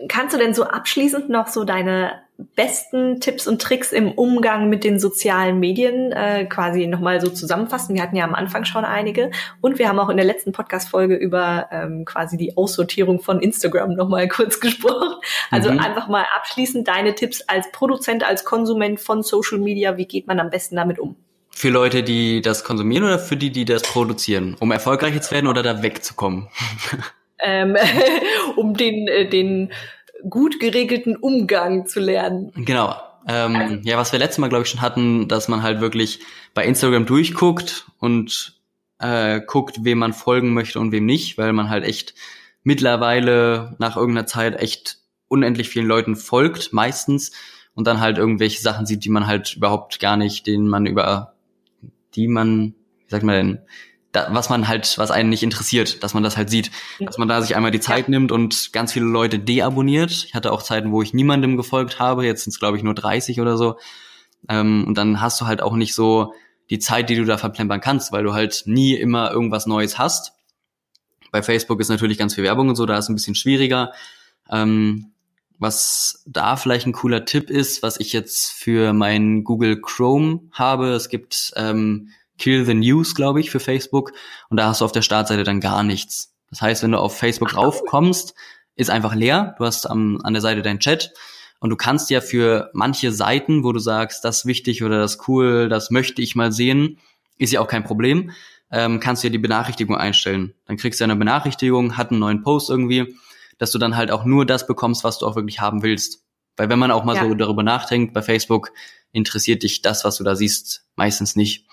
kannst 0.08 0.34
du 0.34 0.40
denn 0.40 0.54
so 0.54 0.64
abschließend 0.64 1.30
noch 1.30 1.48
so 1.48 1.64
deine 1.64 2.25
besten 2.38 3.20
Tipps 3.22 3.48
und 3.48 3.62
Tricks 3.62 3.92
im 3.92 4.12
Umgang 4.12 4.70
mit 4.70 4.84
den 4.84 5.00
sozialen 5.00 5.60
Medien 5.60 6.12
äh, 6.12 6.46
quasi 6.46 6.88
nochmal 6.88 7.22
so 7.22 7.30
zusammenfassen. 7.30 7.96
Wir 7.96 8.02
hatten 8.02 8.16
ja 8.16 8.26
am 8.26 8.36
Anfang 8.36 8.66
schon 8.66 8.84
einige 8.84 9.32
und 9.62 9.80
wir 9.80 9.88
haben 9.88 10.00
auch 10.00 10.10
in 10.10 10.18
der 10.18 10.26
letzten 10.26 10.52
Podcast-Folge 10.52 11.16
über 11.16 11.70
ähm, 11.72 12.04
quasi 12.06 12.36
die 12.38 12.58
Aussortierung 12.58 13.22
von 13.22 13.40
Instagram 13.40 13.96
nochmal 13.96 14.28
kurz 14.30 14.60
gesprochen. 14.60 15.16
Also 15.50 15.72
mhm. 15.72 15.80
einfach 15.80 16.08
mal 16.08 16.26
abschließend 16.36 16.88
deine 16.88 17.16
Tipps 17.16 17.42
als 17.42 17.72
Produzent, 17.72 18.24
als 18.24 18.44
Konsument 18.44 19.00
von 19.00 19.24
Social 19.24 19.60
Media. 19.60 19.98
Wie 19.98 20.06
geht 20.06 20.28
man 20.28 20.40
am 20.40 20.50
besten 20.50 20.76
damit 20.76 21.00
um? 21.00 21.16
Für 21.52 21.70
Leute, 21.70 22.04
die 22.04 22.42
das 22.42 22.66
konsumieren 22.66 23.06
oder 23.06 23.18
für 23.18 23.38
die, 23.38 23.50
die 23.50 23.64
das 23.64 23.84
produzieren? 23.84 24.58
Um 24.60 24.72
erfolgreich 24.72 25.20
zu 25.22 25.32
werden 25.32 25.48
oder 25.48 25.64
da 25.64 25.82
wegzukommen? 25.82 26.50
ähm, 27.40 27.78
um 28.58 28.76
den, 28.76 29.08
äh, 29.08 29.30
den 29.30 29.72
gut 30.30 30.60
geregelten 30.60 31.16
Umgang 31.16 31.86
zu 31.86 32.00
lernen. 32.00 32.52
Genau. 32.56 32.96
Ähm, 33.28 33.82
ja, 33.84 33.98
was 33.98 34.12
wir 34.12 34.20
letztes 34.20 34.38
Mal, 34.38 34.50
glaube 34.50 34.64
ich, 34.64 34.70
schon 34.70 34.82
hatten, 34.82 35.28
dass 35.28 35.48
man 35.48 35.64
halt 35.64 35.82
wirklich 35.82 36.20
bei 36.54 36.64
Instagram 36.64 37.06
durchguckt 37.06 37.88
und 38.00 38.60
äh, 39.00 39.42
guckt, 39.42 39.84
wem 39.84 39.98
man 39.98 40.14
folgen 40.14 40.54
möchte 40.54 40.80
und 40.80 40.92
wem 40.92 41.06
nicht, 41.06 41.38
weil 41.38 41.54
man 41.54 41.70
halt 41.70 41.84
echt 41.84 42.14
mittlerweile 42.64 43.76
nach 43.80 43.98
irgendeiner 43.98 44.28
Zeit 44.28 44.60
echt 44.60 44.98
unendlich 45.28 45.70
vielen 45.70 45.88
Leuten 45.88 46.16
folgt, 46.16 46.72
meistens, 46.72 47.32
und 47.74 47.88
dann 47.88 48.00
halt 48.00 48.18
irgendwelche 48.18 48.62
Sachen 48.62 48.86
sieht, 48.86 49.04
die 49.04 49.10
man 49.10 49.28
halt 49.28 49.56
überhaupt 49.56 50.00
gar 50.00 50.18
nicht, 50.18 50.48
denen 50.48 50.68
man 50.68 50.86
über, 50.86 51.34
die 52.16 52.28
man, 52.28 52.74
wie 53.06 53.10
sagt 53.10 53.24
man 53.24 53.36
denn, 53.36 53.60
da, 54.16 54.28
was 54.32 54.50
man 54.50 54.68
halt, 54.68 54.98
was 54.98 55.12
einen 55.12 55.30
nicht 55.30 55.44
interessiert, 55.44 56.04
dass 56.04 56.14
man 56.14 56.24
das 56.24 56.38
halt 56.38 56.50
sieht. 56.50 56.72
Dass 57.00 57.18
man 57.18 57.28
da 57.28 57.42
sich 57.42 57.56
einmal 57.56 57.72
die 57.72 57.80
Zeit 57.80 58.06
ja. 58.06 58.12
nimmt 58.12 58.32
und 58.32 58.72
ganz 58.74 58.94
viele 58.94 59.06
Leute 59.06 59.40
deabonniert. 59.40 60.12
Ich 60.12 60.34
hatte 60.34 60.52
auch 60.52 60.64
Zeiten, 60.64 60.92
wo 60.92 61.02
ich 61.02 61.14
niemandem 61.14 61.58
gefolgt 61.58 62.00
habe. 62.00 62.26
Jetzt 62.26 62.44
sind 62.44 62.52
es, 62.52 62.60
glaube 62.60 62.78
ich, 62.78 62.84
nur 62.84 62.94
30 62.94 63.42
oder 63.42 63.58
so. 63.58 63.78
Ähm, 64.50 64.86
und 64.88 64.98
dann 64.98 65.22
hast 65.22 65.42
du 65.42 65.46
halt 65.46 65.62
auch 65.62 65.76
nicht 65.76 65.94
so 65.94 66.34
die 66.70 66.80
Zeit, 66.80 67.10
die 67.10 67.16
du 67.16 67.26
da 67.26 67.38
verplempern 67.38 67.82
kannst, 67.82 68.12
weil 68.12 68.24
du 68.24 68.34
halt 68.34 68.64
nie 68.66 68.96
immer 68.96 69.32
irgendwas 69.32 69.66
Neues 69.66 69.98
hast. 69.98 70.34
Bei 71.32 71.44
Facebook 71.44 71.80
ist 71.80 71.90
natürlich 71.90 72.18
ganz 72.18 72.34
viel 72.34 72.44
Werbung 72.44 72.70
und 72.70 72.76
so, 72.76 72.86
da 72.86 72.98
ist 72.98 73.10
ein 73.10 73.16
bisschen 73.16 73.36
schwieriger. 73.36 73.92
Ähm, 74.50 75.12
was 75.58 76.24
da 76.26 76.58
vielleicht 76.58 76.86
ein 76.86 76.94
cooler 76.94 77.26
Tipp 77.26 77.50
ist, 77.50 77.82
was 77.82 78.00
ich 78.00 78.14
jetzt 78.14 78.52
für 78.52 78.94
mein 78.94 79.44
Google 79.44 79.80
Chrome 79.82 80.42
habe, 80.52 80.90
es 80.90 81.10
gibt 81.10 81.54
ähm, 81.56 82.10
Kill 82.38 82.66
the 82.66 82.74
News, 82.74 83.16
glaube 83.16 83.40
ich, 83.40 83.52
für 83.52 83.60
Facebook. 83.60 84.12
Und 84.50 84.58
da 84.58 84.68
hast 84.68 84.82
du 84.82 84.86
auf 84.86 84.92
der 84.92 85.02
Startseite 85.02 85.44
dann 85.44 85.62
gar 85.62 85.84
nichts. 85.84 86.34
Das 86.50 86.62
heißt, 86.62 86.84
wenn 86.84 86.92
du 86.92 87.00
auf 87.00 87.18
Facebook 87.18 87.56
raufkommst, 87.56 88.34
ist 88.76 88.90
einfach 88.90 89.16
leer. 89.16 89.56
Du 89.58 89.66
hast 89.66 89.90
am, 89.90 90.20
an 90.24 90.34
der 90.34 90.42
Seite 90.42 90.62
deinen 90.62 90.80
Chat. 90.80 91.14
Und 91.60 91.70
du 91.70 91.76
kannst 91.76 92.10
ja 92.10 92.22
für 92.22 92.70
manche 92.74 93.12
Seiten, 93.12 93.64
wo 93.64 93.72
du 93.72 93.80
sagst, 93.80 94.24
das 94.26 94.40
ist 94.40 94.46
wichtig 94.46 94.84
oder 94.84 95.00
das 95.00 95.28
cool, 95.28 95.70
das 95.70 95.90
möchte 95.90 96.22
ich 96.22 96.36
mal 96.36 96.52
sehen, 96.52 97.00
ist 97.38 97.54
ja 97.54 97.62
auch 97.62 97.68
kein 97.68 97.84
Problem, 97.84 98.32
ähm, 98.72 99.00
kannst 99.00 99.24
du 99.24 99.28
ja 99.28 99.32
die 99.32 99.40
Benachrichtigung 99.40 99.96
einstellen. 99.96 100.54
Dann 100.66 100.78
kriegst 100.78 101.00
du 101.00 101.06
eine 101.06 101.16
Benachrichtigung, 101.16 101.98
hat 101.98 102.12
einen 102.12 102.20
neuen 102.20 102.44
Post 102.44 102.70
irgendwie, 102.70 103.16
dass 103.58 103.72
du 103.72 103.80
dann 103.80 103.96
halt 103.96 104.12
auch 104.12 104.26
nur 104.26 104.46
das 104.46 104.68
bekommst, 104.68 105.04
was 105.04 105.18
du 105.18 105.26
auch 105.26 105.36
wirklich 105.36 105.62
haben 105.62 105.82
willst. 105.82 106.24
Weil 106.58 106.70
wenn 106.70 106.80
man 106.80 106.92
auch 106.92 107.04
mal 107.04 107.16
ja. 107.16 107.24
so 107.24 107.34
darüber 107.34 107.64
nachdenkt, 107.64 108.14
bei 108.14 108.22
Facebook 108.22 108.72
interessiert 109.12 109.64
dich 109.64 109.82
das, 109.82 110.04
was 110.04 110.18
du 110.18 110.24
da 110.24 110.36
siehst, 110.36 110.86
meistens 110.96 111.36
nicht. 111.36 111.66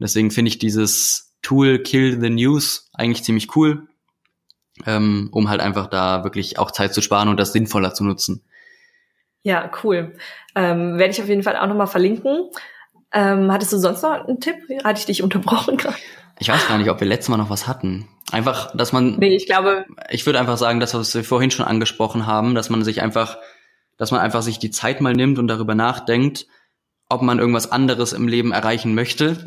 Deswegen 0.00 0.30
finde 0.30 0.50
ich 0.50 0.58
dieses 0.58 1.36
Tool 1.42 1.82
Kill 1.82 2.20
the 2.20 2.30
News 2.30 2.90
eigentlich 2.92 3.24
ziemlich 3.24 3.54
cool, 3.56 3.88
ähm, 4.86 5.28
um 5.32 5.48
halt 5.48 5.60
einfach 5.60 5.88
da 5.88 6.24
wirklich 6.24 6.58
auch 6.58 6.70
Zeit 6.70 6.94
zu 6.94 7.00
sparen 7.00 7.28
und 7.28 7.38
das 7.38 7.52
sinnvoller 7.52 7.94
zu 7.94 8.04
nutzen. 8.04 8.44
Ja, 9.42 9.70
cool. 9.82 10.16
Ähm, 10.54 10.98
Werde 10.98 11.12
ich 11.12 11.22
auf 11.22 11.28
jeden 11.28 11.42
Fall 11.42 11.56
auch 11.56 11.66
nochmal 11.66 11.86
verlinken. 11.86 12.50
Ähm, 13.12 13.50
hattest 13.50 13.72
du 13.72 13.78
sonst 13.78 14.02
noch 14.02 14.26
einen 14.26 14.40
Tipp? 14.40 14.56
Hatte 14.84 15.00
ich 15.00 15.06
dich 15.06 15.22
unterbrochen 15.22 15.76
gerade? 15.78 15.96
Ich 16.38 16.48
weiß 16.48 16.68
gar 16.68 16.78
nicht, 16.78 16.90
ob 16.90 17.00
wir 17.00 17.06
letztes 17.06 17.28
Mal 17.28 17.36
noch 17.36 17.50
was 17.50 17.66
hatten. 17.66 18.08
Einfach, 18.30 18.76
dass 18.76 18.92
man. 18.92 19.16
Nee, 19.16 19.34
ich 19.34 19.46
glaube. 19.46 19.86
Ich 20.10 20.26
würde 20.26 20.38
einfach 20.38 20.58
sagen, 20.58 20.80
das, 20.80 20.94
was 20.94 21.14
wir 21.14 21.24
vorhin 21.24 21.50
schon 21.50 21.64
angesprochen 21.64 22.26
haben, 22.26 22.54
dass 22.54 22.70
man 22.70 22.84
sich 22.84 23.00
einfach, 23.00 23.38
dass 23.96 24.10
man 24.10 24.20
einfach 24.20 24.42
sich 24.42 24.58
die 24.58 24.70
Zeit 24.70 25.00
mal 25.00 25.14
nimmt 25.14 25.38
und 25.38 25.48
darüber 25.48 25.74
nachdenkt, 25.74 26.46
ob 27.08 27.22
man 27.22 27.38
irgendwas 27.38 27.70
anderes 27.70 28.12
im 28.12 28.28
Leben 28.28 28.52
erreichen 28.52 28.94
möchte, 28.94 29.42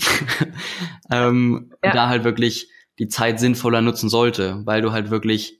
ähm, 1.11 1.71
ja. 1.83 1.91
da 1.91 2.09
halt 2.09 2.23
wirklich 2.23 2.69
die 2.99 3.07
Zeit 3.07 3.39
sinnvoller 3.39 3.81
nutzen 3.81 4.09
sollte, 4.09 4.61
weil 4.65 4.81
du 4.81 4.91
halt 4.91 5.09
wirklich, 5.09 5.59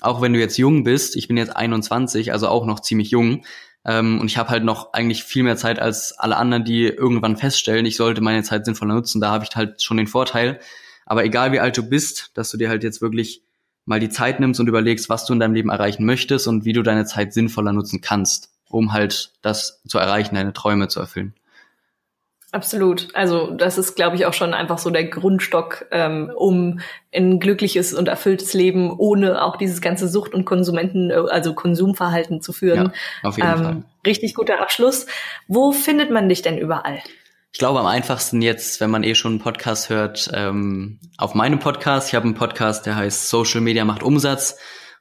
auch 0.00 0.20
wenn 0.20 0.32
du 0.32 0.38
jetzt 0.38 0.58
jung 0.58 0.84
bist, 0.84 1.16
ich 1.16 1.28
bin 1.28 1.36
jetzt 1.36 1.56
21, 1.56 2.32
also 2.32 2.48
auch 2.48 2.66
noch 2.66 2.80
ziemlich 2.80 3.10
jung, 3.10 3.44
ähm, 3.84 4.20
und 4.20 4.26
ich 4.26 4.36
habe 4.36 4.50
halt 4.50 4.64
noch 4.64 4.92
eigentlich 4.92 5.24
viel 5.24 5.42
mehr 5.42 5.56
Zeit 5.56 5.78
als 5.78 6.12
alle 6.18 6.36
anderen, 6.36 6.64
die 6.64 6.84
irgendwann 6.84 7.36
feststellen, 7.36 7.86
ich 7.86 7.96
sollte 7.96 8.20
meine 8.20 8.42
Zeit 8.42 8.64
sinnvoller 8.64 8.94
nutzen, 8.94 9.20
da 9.20 9.30
habe 9.30 9.44
ich 9.44 9.56
halt 9.56 9.82
schon 9.82 9.96
den 9.96 10.06
Vorteil. 10.06 10.60
Aber 11.06 11.24
egal 11.24 11.52
wie 11.52 11.60
alt 11.60 11.76
du 11.76 11.82
bist, 11.82 12.30
dass 12.34 12.50
du 12.50 12.56
dir 12.56 12.68
halt 12.68 12.84
jetzt 12.84 13.00
wirklich 13.00 13.42
mal 13.86 13.98
die 13.98 14.10
Zeit 14.10 14.38
nimmst 14.38 14.60
und 14.60 14.68
überlegst, 14.68 15.08
was 15.08 15.24
du 15.24 15.32
in 15.32 15.40
deinem 15.40 15.54
Leben 15.54 15.70
erreichen 15.70 16.04
möchtest 16.04 16.46
und 16.46 16.64
wie 16.64 16.72
du 16.72 16.82
deine 16.82 17.06
Zeit 17.06 17.32
sinnvoller 17.32 17.72
nutzen 17.72 18.00
kannst, 18.00 18.50
um 18.68 18.92
halt 18.92 19.32
das 19.42 19.82
zu 19.88 19.98
erreichen, 19.98 20.34
deine 20.34 20.52
Träume 20.52 20.88
zu 20.88 21.00
erfüllen. 21.00 21.34
Absolut. 22.52 23.08
Also 23.14 23.52
das 23.52 23.78
ist, 23.78 23.94
glaube 23.94 24.16
ich, 24.16 24.26
auch 24.26 24.32
schon 24.32 24.54
einfach 24.54 24.78
so 24.78 24.90
der 24.90 25.04
Grundstock, 25.04 25.86
ähm, 25.92 26.32
um 26.34 26.80
ein 27.14 27.38
glückliches 27.38 27.94
und 27.94 28.08
erfülltes 28.08 28.54
Leben 28.54 28.90
ohne 28.90 29.42
auch 29.42 29.56
dieses 29.56 29.80
ganze 29.80 30.08
Sucht- 30.08 30.34
und 30.34 30.44
Konsumenten, 30.44 31.12
also 31.12 31.54
Konsumverhalten 31.54 32.40
zu 32.40 32.52
führen. 32.52 32.92
Ja, 33.22 33.28
auf 33.28 33.36
jeden 33.36 33.50
ähm, 33.50 33.58
Fall. 33.58 33.82
Richtig 34.04 34.34
guter 34.34 34.60
Abschluss. 34.60 35.06
Wo 35.46 35.70
findet 35.70 36.10
man 36.10 36.28
dich 36.28 36.42
denn 36.42 36.58
überall? 36.58 36.98
Ich 37.52 37.58
glaube 37.58 37.80
am 37.80 37.86
einfachsten 37.86 38.42
jetzt, 38.42 38.80
wenn 38.80 38.90
man 38.90 39.04
eh 39.04 39.14
schon 39.14 39.32
einen 39.32 39.40
Podcast 39.40 39.88
hört, 39.88 40.30
ähm, 40.34 40.98
auf 41.18 41.34
meinem 41.34 41.60
Podcast. 41.60 42.08
Ich 42.08 42.14
habe 42.14 42.24
einen 42.24 42.34
Podcast, 42.34 42.86
der 42.86 42.96
heißt 42.96 43.28
Social 43.28 43.60
Media 43.60 43.84
macht 43.84 44.02
Umsatz 44.02 44.56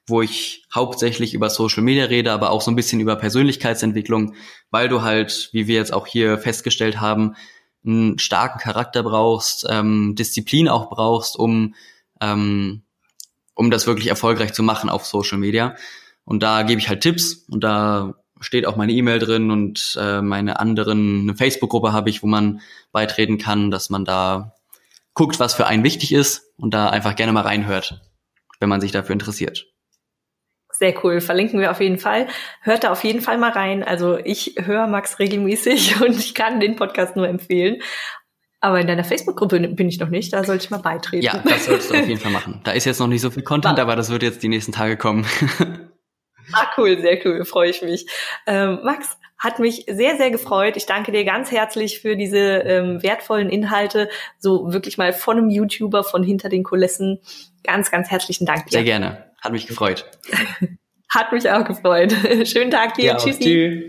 wo 0.09 0.21
ich 0.21 0.65
hauptsächlich 0.73 1.33
über 1.33 1.49
Social 1.49 1.83
Media 1.83 2.05
rede, 2.05 2.31
aber 2.31 2.51
auch 2.51 2.61
so 2.61 2.71
ein 2.71 2.75
bisschen 2.75 2.99
über 2.99 3.15
Persönlichkeitsentwicklung, 3.15 4.35
weil 4.71 4.89
du 4.89 5.01
halt, 5.01 5.49
wie 5.51 5.67
wir 5.67 5.75
jetzt 5.75 5.93
auch 5.93 6.07
hier 6.07 6.37
festgestellt 6.37 6.99
haben, 6.99 7.35
einen 7.85 8.19
starken 8.19 8.59
Charakter 8.59 9.03
brauchst, 9.03 9.65
ähm, 9.69 10.15
Disziplin 10.15 10.67
auch 10.67 10.89
brauchst, 10.89 11.37
um, 11.37 11.75
ähm, 12.21 12.83
um 13.55 13.71
das 13.71 13.87
wirklich 13.87 14.07
erfolgreich 14.07 14.53
zu 14.53 14.63
machen 14.63 14.89
auf 14.89 15.05
Social 15.05 15.37
Media. 15.37 15.75
Und 16.25 16.43
da 16.43 16.63
gebe 16.63 16.79
ich 16.79 16.89
halt 16.89 17.01
Tipps 17.01 17.45
und 17.49 17.63
da 17.63 18.13
steht 18.41 18.65
auch 18.65 18.75
meine 18.75 18.93
E-Mail 18.93 19.19
drin 19.19 19.51
und 19.51 19.97
äh, 19.99 20.21
meine 20.21 20.59
anderen, 20.59 21.21
eine 21.21 21.35
Facebook-Gruppe 21.35 21.93
habe 21.93 22.09
ich, 22.09 22.23
wo 22.23 22.27
man 22.27 22.61
beitreten 22.91 23.37
kann, 23.37 23.71
dass 23.71 23.89
man 23.89 24.05
da 24.05 24.55
guckt, 25.13 25.39
was 25.39 25.53
für 25.53 25.67
einen 25.67 25.83
wichtig 25.83 26.13
ist 26.13 26.53
und 26.57 26.73
da 26.73 26.89
einfach 26.89 27.15
gerne 27.15 27.33
mal 27.33 27.41
reinhört, 27.41 28.01
wenn 28.59 28.69
man 28.69 28.81
sich 28.81 28.91
dafür 28.91 29.13
interessiert. 29.13 29.68
Sehr 30.71 30.93
cool, 31.03 31.19
verlinken 31.19 31.59
wir 31.59 31.71
auf 31.71 31.81
jeden 31.81 31.97
Fall. 31.97 32.27
Hört 32.61 32.83
da 32.83 32.91
auf 32.91 33.03
jeden 33.03 33.21
Fall 33.21 33.37
mal 33.37 33.51
rein. 33.51 33.83
Also 33.83 34.17
ich 34.17 34.55
höre 34.57 34.87
Max 34.87 35.19
regelmäßig 35.19 36.01
und 36.05 36.17
ich 36.17 36.33
kann 36.33 36.59
den 36.59 36.75
Podcast 36.75 37.15
nur 37.15 37.27
empfehlen. 37.27 37.81
Aber 38.61 38.79
in 38.79 38.87
deiner 38.87 39.05
Facebook-Gruppe 39.05 39.59
bin 39.69 39.87
ich 39.87 39.99
noch 39.99 40.09
nicht, 40.09 40.33
da 40.33 40.43
sollte 40.43 40.65
ich 40.65 40.69
mal 40.69 40.77
beitreten. 40.77 41.25
Ja, 41.25 41.41
das 41.45 41.65
solltest 41.65 41.91
du 41.91 41.95
auf 41.95 42.07
jeden 42.07 42.19
Fall 42.19 42.31
machen. 42.31 42.59
Da 42.65 42.71
ist 42.71 42.85
jetzt 42.85 42.99
noch 42.99 43.07
nicht 43.07 43.21
so 43.21 43.31
viel 43.31 43.43
Content, 43.43 43.79
aber 43.79 43.95
das 43.95 44.09
wird 44.09 44.21
jetzt 44.21 44.43
die 44.43 44.49
nächsten 44.49 44.73
Tage 44.73 44.97
kommen. 44.97 45.25
ah, 46.51 46.67
cool, 46.77 46.99
sehr 46.99 47.25
cool, 47.25 47.45
freue 47.45 47.69
ich 47.69 47.81
mich. 47.81 48.05
Ähm, 48.45 48.79
Max, 48.83 49.17
hat 49.37 49.59
mich 49.59 49.85
sehr, 49.87 50.17
sehr 50.17 50.29
gefreut. 50.29 50.75
Ich 50.75 50.85
danke 50.85 51.13
dir 51.13 51.23
ganz 51.23 51.51
herzlich 51.51 52.01
für 52.01 52.17
diese 52.17 52.37
ähm, 52.37 53.01
wertvollen 53.01 53.49
Inhalte, 53.49 54.09
so 54.37 54.73
wirklich 54.73 54.97
mal 54.97 55.13
von 55.13 55.37
einem 55.37 55.49
YouTuber 55.49 56.03
von 56.03 56.23
hinter 56.23 56.49
den 56.49 56.63
Kulissen. 56.63 57.19
Ganz, 57.63 57.89
ganz 57.89 58.09
herzlichen 58.09 58.45
Dank 58.45 58.65
dir. 58.65 58.73
Sehr 58.73 58.83
gerne. 58.83 59.28
Hat 59.41 59.51
mich 59.51 59.67
gefreut. 59.67 60.05
Hat 61.09 61.31
mich 61.31 61.49
auch 61.49 61.65
gefreut. 61.65 62.13
Schönen 62.45 62.71
Tag 62.71 62.93
dir. 62.95 63.05
Ja, 63.05 63.17
Tschüssi. 63.17 63.39
Tschüss. 63.39 63.83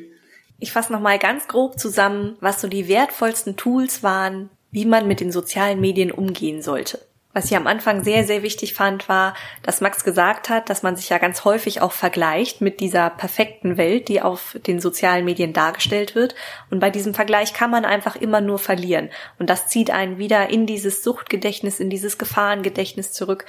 Ich 0.58 0.72
fasse 0.72 0.92
nochmal 0.92 1.18
ganz 1.18 1.48
grob 1.48 1.78
zusammen, 1.78 2.36
was 2.40 2.60
so 2.60 2.68
die 2.68 2.88
wertvollsten 2.88 3.56
Tools 3.56 4.02
waren, 4.02 4.50
wie 4.70 4.84
man 4.84 5.08
mit 5.08 5.20
den 5.20 5.32
sozialen 5.32 5.80
Medien 5.80 6.12
umgehen 6.12 6.62
sollte. 6.62 7.00
Was 7.32 7.44
ich 7.44 7.56
am 7.56 7.68
Anfang 7.68 8.02
sehr, 8.02 8.24
sehr 8.24 8.42
wichtig 8.42 8.74
fand, 8.74 9.08
war, 9.08 9.34
dass 9.62 9.80
Max 9.80 10.02
gesagt 10.02 10.48
hat, 10.48 10.68
dass 10.68 10.82
man 10.82 10.96
sich 10.96 11.10
ja 11.10 11.18
ganz 11.18 11.44
häufig 11.44 11.80
auch 11.80 11.92
vergleicht 11.92 12.60
mit 12.60 12.80
dieser 12.80 13.08
perfekten 13.08 13.76
Welt, 13.76 14.08
die 14.08 14.20
auf 14.20 14.58
den 14.66 14.80
sozialen 14.80 15.24
Medien 15.24 15.52
dargestellt 15.52 16.16
wird. 16.16 16.34
Und 16.70 16.80
bei 16.80 16.90
diesem 16.90 17.14
Vergleich 17.14 17.54
kann 17.54 17.70
man 17.70 17.84
einfach 17.84 18.16
immer 18.16 18.40
nur 18.40 18.58
verlieren. 18.58 19.10
Und 19.38 19.48
das 19.48 19.68
zieht 19.68 19.92
einen 19.92 20.18
wieder 20.18 20.50
in 20.50 20.66
dieses 20.66 21.04
Suchtgedächtnis, 21.04 21.78
in 21.78 21.88
dieses 21.88 22.18
Gefahrengedächtnis 22.18 23.12
zurück. 23.12 23.46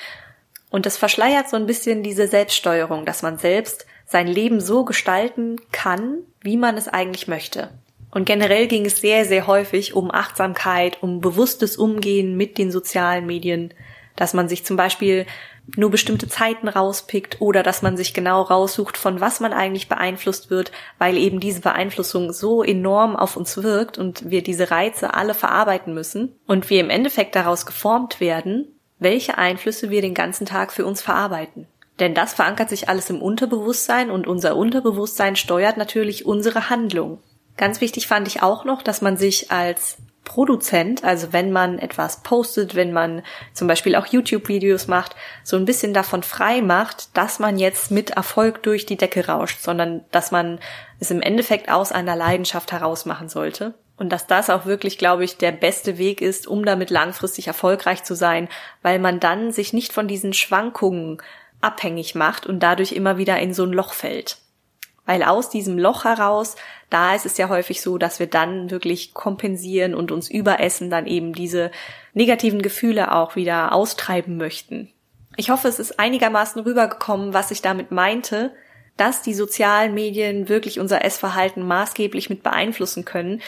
Und 0.71 0.85
das 0.87 0.97
verschleiert 0.97 1.49
so 1.49 1.57
ein 1.57 1.67
bisschen 1.67 2.01
diese 2.01 2.27
Selbststeuerung, 2.27 3.05
dass 3.05 3.21
man 3.21 3.37
selbst 3.37 3.85
sein 4.05 4.25
Leben 4.27 4.59
so 4.59 4.83
gestalten 4.85 5.57
kann, 5.71 6.19
wie 6.41 6.57
man 6.57 6.77
es 6.77 6.87
eigentlich 6.87 7.27
möchte. 7.27 7.69
Und 8.09 8.25
generell 8.25 8.67
ging 8.67 8.85
es 8.85 8.97
sehr, 8.97 9.25
sehr 9.25 9.47
häufig 9.47 9.93
um 9.93 10.11
Achtsamkeit, 10.11 11.01
um 11.01 11.21
bewusstes 11.21 11.77
Umgehen 11.77 12.35
mit 12.35 12.57
den 12.57 12.71
sozialen 12.71 13.25
Medien, 13.25 13.73
dass 14.15 14.33
man 14.33 14.49
sich 14.49 14.65
zum 14.65 14.75
Beispiel 14.75 15.25
nur 15.75 15.91
bestimmte 15.91 16.27
Zeiten 16.27 16.67
rauspickt 16.67 17.39
oder 17.39 17.63
dass 17.63 17.81
man 17.81 17.95
sich 17.95 18.13
genau 18.13 18.41
raussucht, 18.41 18.97
von 18.97 19.21
was 19.21 19.39
man 19.39 19.53
eigentlich 19.53 19.87
beeinflusst 19.87 20.49
wird, 20.49 20.71
weil 20.97 21.17
eben 21.17 21.39
diese 21.39 21.61
Beeinflussung 21.61 22.33
so 22.33 22.63
enorm 22.63 23.15
auf 23.15 23.37
uns 23.37 23.61
wirkt 23.61 23.97
und 23.97 24.29
wir 24.29 24.41
diese 24.41 24.71
Reize 24.71 25.13
alle 25.13 25.33
verarbeiten 25.33 25.93
müssen 25.93 26.35
und 26.47 26.69
wir 26.69 26.81
im 26.81 26.89
Endeffekt 26.89 27.35
daraus 27.35 27.65
geformt 27.65 28.19
werden, 28.19 28.67
welche 29.01 29.37
Einflüsse 29.37 29.89
wir 29.89 30.01
den 30.01 30.13
ganzen 30.13 30.45
Tag 30.45 30.71
für 30.71 30.85
uns 30.85 31.01
verarbeiten. 31.01 31.67
Denn 31.99 32.13
das 32.13 32.35
verankert 32.35 32.69
sich 32.69 32.87
alles 32.87 33.09
im 33.09 33.21
Unterbewusstsein 33.21 34.09
und 34.09 34.27
unser 34.27 34.55
Unterbewusstsein 34.55 35.35
steuert 35.35 35.75
natürlich 35.75 36.25
unsere 36.25 36.69
Handlung. 36.69 37.19
Ganz 37.57 37.81
wichtig 37.81 38.07
fand 38.07 38.27
ich 38.27 38.41
auch 38.41 38.63
noch, 38.63 38.81
dass 38.83 39.01
man 39.01 39.17
sich 39.17 39.51
als 39.51 39.97
Produzent, 40.23 41.03
also 41.03 41.33
wenn 41.33 41.51
man 41.51 41.79
etwas 41.79 42.21
postet, 42.21 42.75
wenn 42.75 42.93
man 42.93 43.23
zum 43.53 43.67
Beispiel 43.67 43.95
auch 43.95 44.05
YouTube-Videos 44.05 44.87
macht, 44.87 45.15
so 45.43 45.57
ein 45.57 45.65
bisschen 45.65 45.93
davon 45.95 46.21
frei 46.21 46.61
macht, 46.61 47.17
dass 47.17 47.39
man 47.39 47.57
jetzt 47.57 47.89
mit 47.89 48.11
Erfolg 48.11 48.61
durch 48.61 48.85
die 48.85 48.97
Decke 48.97 49.27
rauscht, 49.27 49.59
sondern 49.59 50.05
dass 50.11 50.31
man 50.31 50.59
es 50.99 51.09
im 51.09 51.21
Endeffekt 51.21 51.69
aus 51.69 51.91
einer 51.91 52.15
Leidenschaft 52.15 52.71
heraus 52.71 53.05
machen 53.05 53.29
sollte. 53.29 53.73
Und 54.01 54.09
dass 54.09 54.25
das 54.25 54.49
auch 54.49 54.65
wirklich, 54.65 54.97
glaube 54.97 55.23
ich, 55.23 55.37
der 55.37 55.51
beste 55.51 55.99
Weg 55.99 56.21
ist, 56.21 56.47
um 56.47 56.65
damit 56.65 56.89
langfristig 56.89 57.45
erfolgreich 57.45 58.03
zu 58.03 58.15
sein, 58.15 58.49
weil 58.81 58.97
man 58.97 59.19
dann 59.19 59.51
sich 59.51 59.73
nicht 59.73 59.93
von 59.93 60.07
diesen 60.07 60.33
Schwankungen 60.33 61.21
abhängig 61.61 62.15
macht 62.15 62.47
und 62.47 62.61
dadurch 62.61 62.93
immer 62.93 63.19
wieder 63.19 63.37
in 63.37 63.53
so 63.53 63.63
ein 63.63 63.71
Loch 63.71 63.93
fällt. 63.93 64.39
Weil 65.05 65.21
aus 65.21 65.51
diesem 65.51 65.77
Loch 65.77 66.03
heraus, 66.03 66.55
da 66.89 67.13
ist 67.13 67.27
es 67.27 67.37
ja 67.37 67.47
häufig 67.47 67.83
so, 67.83 67.99
dass 67.99 68.17
wir 68.17 68.25
dann 68.25 68.71
wirklich 68.71 69.13
kompensieren 69.13 69.93
und 69.93 70.11
uns 70.11 70.31
überessen, 70.31 70.89
dann 70.89 71.05
eben 71.05 71.33
diese 71.33 71.69
negativen 72.15 72.63
Gefühle 72.63 73.13
auch 73.13 73.35
wieder 73.35 73.71
austreiben 73.71 74.35
möchten. 74.35 74.91
Ich 75.37 75.51
hoffe, 75.51 75.67
es 75.67 75.77
ist 75.77 75.99
einigermaßen 75.99 76.59
rübergekommen, 76.63 77.35
was 77.35 77.51
ich 77.51 77.61
damit 77.61 77.91
meinte, 77.91 78.51
dass 78.97 79.21
die 79.21 79.35
sozialen 79.35 79.93
Medien 79.93 80.49
wirklich 80.49 80.79
unser 80.79 81.05
Essverhalten 81.05 81.61
maßgeblich 81.67 82.31
mit 82.31 82.41
beeinflussen 82.41 83.05
können. 83.05 83.41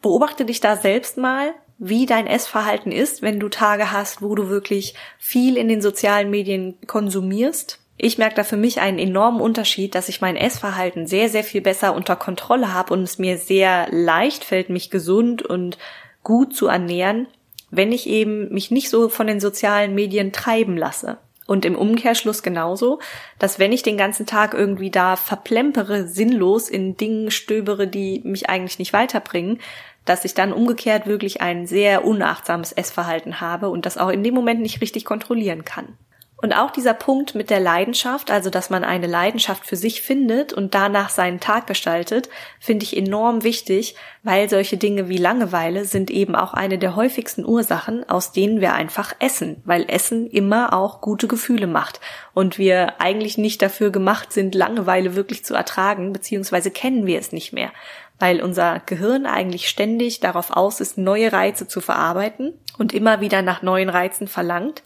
Beobachte 0.00 0.44
dich 0.44 0.60
da 0.60 0.76
selbst 0.76 1.16
mal, 1.16 1.54
wie 1.78 2.06
dein 2.06 2.26
Essverhalten 2.26 2.92
ist, 2.92 3.22
wenn 3.22 3.38
du 3.38 3.48
Tage 3.48 3.92
hast, 3.92 4.20
wo 4.20 4.34
du 4.34 4.48
wirklich 4.48 4.94
viel 5.18 5.56
in 5.56 5.68
den 5.68 5.80
sozialen 5.80 6.30
Medien 6.30 6.76
konsumierst. 6.86 7.78
Ich 7.96 8.18
merke 8.18 8.36
da 8.36 8.44
für 8.44 8.56
mich 8.56 8.80
einen 8.80 8.98
enormen 8.98 9.40
Unterschied, 9.40 9.94
dass 9.94 10.08
ich 10.08 10.20
mein 10.20 10.36
Essverhalten 10.36 11.06
sehr, 11.06 11.28
sehr 11.28 11.44
viel 11.44 11.60
besser 11.60 11.94
unter 11.94 12.16
Kontrolle 12.16 12.72
habe 12.72 12.92
und 12.92 13.02
es 13.02 13.18
mir 13.18 13.38
sehr 13.38 13.88
leicht 13.90 14.44
fällt, 14.44 14.70
mich 14.70 14.90
gesund 14.90 15.42
und 15.42 15.78
gut 16.22 16.54
zu 16.54 16.66
ernähren, 16.66 17.26
wenn 17.70 17.92
ich 17.92 18.08
eben 18.08 18.52
mich 18.52 18.70
nicht 18.70 18.90
so 18.90 19.08
von 19.08 19.26
den 19.26 19.40
sozialen 19.40 19.94
Medien 19.94 20.32
treiben 20.32 20.76
lasse. 20.76 21.18
Und 21.48 21.64
im 21.64 21.76
Umkehrschluss 21.76 22.42
genauso, 22.42 22.98
dass 23.38 23.58
wenn 23.58 23.72
ich 23.72 23.82
den 23.82 23.96
ganzen 23.96 24.26
Tag 24.26 24.52
irgendwie 24.52 24.90
da 24.90 25.16
verplempere, 25.16 26.06
sinnlos 26.06 26.68
in 26.68 26.98
Dingen 26.98 27.30
stöbere, 27.30 27.88
die 27.88 28.20
mich 28.22 28.50
eigentlich 28.50 28.78
nicht 28.78 28.92
weiterbringen, 28.92 29.58
dass 30.04 30.26
ich 30.26 30.34
dann 30.34 30.52
umgekehrt 30.52 31.06
wirklich 31.06 31.40
ein 31.40 31.66
sehr 31.66 32.04
unachtsames 32.04 32.72
Essverhalten 32.72 33.40
habe 33.40 33.70
und 33.70 33.86
das 33.86 33.96
auch 33.96 34.10
in 34.10 34.22
dem 34.22 34.34
Moment 34.34 34.60
nicht 34.60 34.82
richtig 34.82 35.06
kontrollieren 35.06 35.64
kann. 35.64 35.96
Und 36.40 36.52
auch 36.52 36.70
dieser 36.70 36.94
Punkt 36.94 37.34
mit 37.34 37.50
der 37.50 37.58
Leidenschaft, 37.58 38.30
also 38.30 38.48
dass 38.48 38.70
man 38.70 38.84
eine 38.84 39.08
Leidenschaft 39.08 39.66
für 39.66 39.74
sich 39.74 40.02
findet 40.02 40.52
und 40.52 40.72
danach 40.72 41.08
seinen 41.08 41.40
Tag 41.40 41.66
gestaltet, 41.66 42.28
finde 42.60 42.84
ich 42.84 42.96
enorm 42.96 43.42
wichtig, 43.42 43.96
weil 44.22 44.48
solche 44.48 44.76
Dinge 44.76 45.08
wie 45.08 45.16
Langeweile 45.16 45.84
sind 45.84 46.12
eben 46.12 46.36
auch 46.36 46.54
eine 46.54 46.78
der 46.78 46.94
häufigsten 46.94 47.44
Ursachen, 47.44 48.08
aus 48.08 48.30
denen 48.30 48.60
wir 48.60 48.72
einfach 48.74 49.16
essen, 49.18 49.60
weil 49.64 49.86
Essen 49.88 50.30
immer 50.30 50.74
auch 50.74 51.00
gute 51.00 51.26
Gefühle 51.26 51.66
macht. 51.66 52.00
Und 52.34 52.56
wir 52.56 53.00
eigentlich 53.00 53.36
nicht 53.36 53.60
dafür 53.60 53.90
gemacht 53.90 54.32
sind, 54.32 54.54
Langeweile 54.54 55.16
wirklich 55.16 55.44
zu 55.44 55.54
ertragen, 55.54 56.12
beziehungsweise 56.12 56.70
kennen 56.70 57.04
wir 57.04 57.18
es 57.18 57.32
nicht 57.32 57.52
mehr. 57.52 57.72
Weil 58.20 58.42
unser 58.42 58.80
Gehirn 58.86 59.26
eigentlich 59.26 59.68
ständig 59.68 60.20
darauf 60.20 60.52
aus 60.52 60.80
ist, 60.80 60.98
neue 60.98 61.32
Reize 61.32 61.66
zu 61.66 61.80
verarbeiten 61.80 62.54
und 62.78 62.94
immer 62.94 63.20
wieder 63.20 63.42
nach 63.42 63.62
neuen 63.62 63.88
Reizen 63.88 64.28
verlangt 64.28 64.84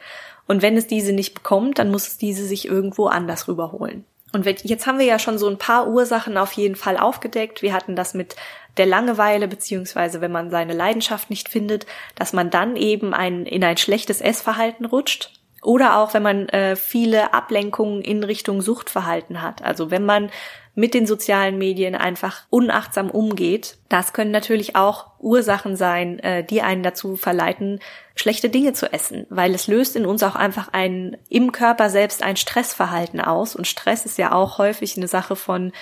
und 0.53 0.61
wenn 0.61 0.77
es 0.77 0.87
diese 0.87 1.15
nicht 1.15 1.33
bekommt, 1.33 1.79
dann 1.79 1.91
muss 1.91 2.07
es 2.07 2.19
diese 2.19 2.45
sich 2.45 2.69
irgendwo 2.69 3.07
anders 3.07 3.49
rüberholen. 3.49 4.05
Und 4.35 4.45
jetzt 4.45 4.87
haben 4.87 4.99
wir 4.99 5.07
ja 5.07 5.19
schon 5.19 5.39
so 5.39 5.49
ein 5.49 5.57
paar 5.57 5.89
Ursachen 5.89 6.37
auf 6.37 6.53
jeden 6.53 6.77
Fall 6.77 6.99
aufgedeckt. 6.99 7.63
Wir 7.63 7.73
hatten 7.73 7.97
das 7.97 8.13
mit 8.13 8.37
der 8.77 8.85
Langeweile, 8.85 9.49
beziehungsweise 9.49 10.21
wenn 10.21 10.31
man 10.31 10.51
seine 10.51 10.75
Leidenschaft 10.75 11.31
nicht 11.31 11.49
findet, 11.49 11.87
dass 12.17 12.35
man 12.35 12.51
dann 12.51 12.77
eben 12.77 13.15
ein, 13.15 13.47
in 13.47 13.65
ein 13.65 13.79
schlechtes 13.79 14.21
Essverhalten 14.21 14.85
rutscht. 14.85 15.33
Oder 15.63 15.97
auch, 15.97 16.13
wenn 16.13 16.23
man 16.23 16.51
äh, 16.51 16.77
viele 16.77 17.33
Ablenkungen 17.33 18.03
in 18.03 18.23
Richtung 18.23 18.61
Suchtverhalten 18.61 19.41
hat. 19.41 19.63
Also 19.63 19.91
wenn 19.91 20.05
man 20.05 20.29
mit 20.75 20.95
den 20.95 21.07
sozialen 21.07 21.59
Medien 21.59 21.95
einfach 21.95 22.45
unachtsam 22.49 23.11
umgeht. 23.11 23.77
Das 23.89 24.13
können 24.13 24.31
natürlich 24.31 24.75
auch 24.75 25.09
Ursachen 25.19 25.77
sein, 25.77 26.19
äh, 26.21 26.45
die 26.45 26.63
einen 26.63 26.83
dazu 26.83 27.17
verleiten, 27.17 27.81
schlechte 28.15 28.49
Dinge 28.49 28.73
zu 28.73 28.93
essen, 28.93 29.27
weil 29.29 29.55
es 29.55 29.67
löst 29.67 29.97
in 29.97 30.07
uns 30.07 30.23
auch 30.23 30.35
einfach 30.35 30.69
ein 30.73 31.19
im 31.29 31.53
Körper 31.53 31.91
selbst 31.91 32.23
ein 32.23 32.37
Stressverhalten 32.37 33.21
aus 33.21 33.55
und 33.55 33.67
Stress 33.67 34.07
ist 34.07 34.19
ja 34.19 34.33
auch 34.33 34.59
häufig 34.59 34.97
eine 34.97 35.09
Sache 35.09 35.37
von 35.37 35.73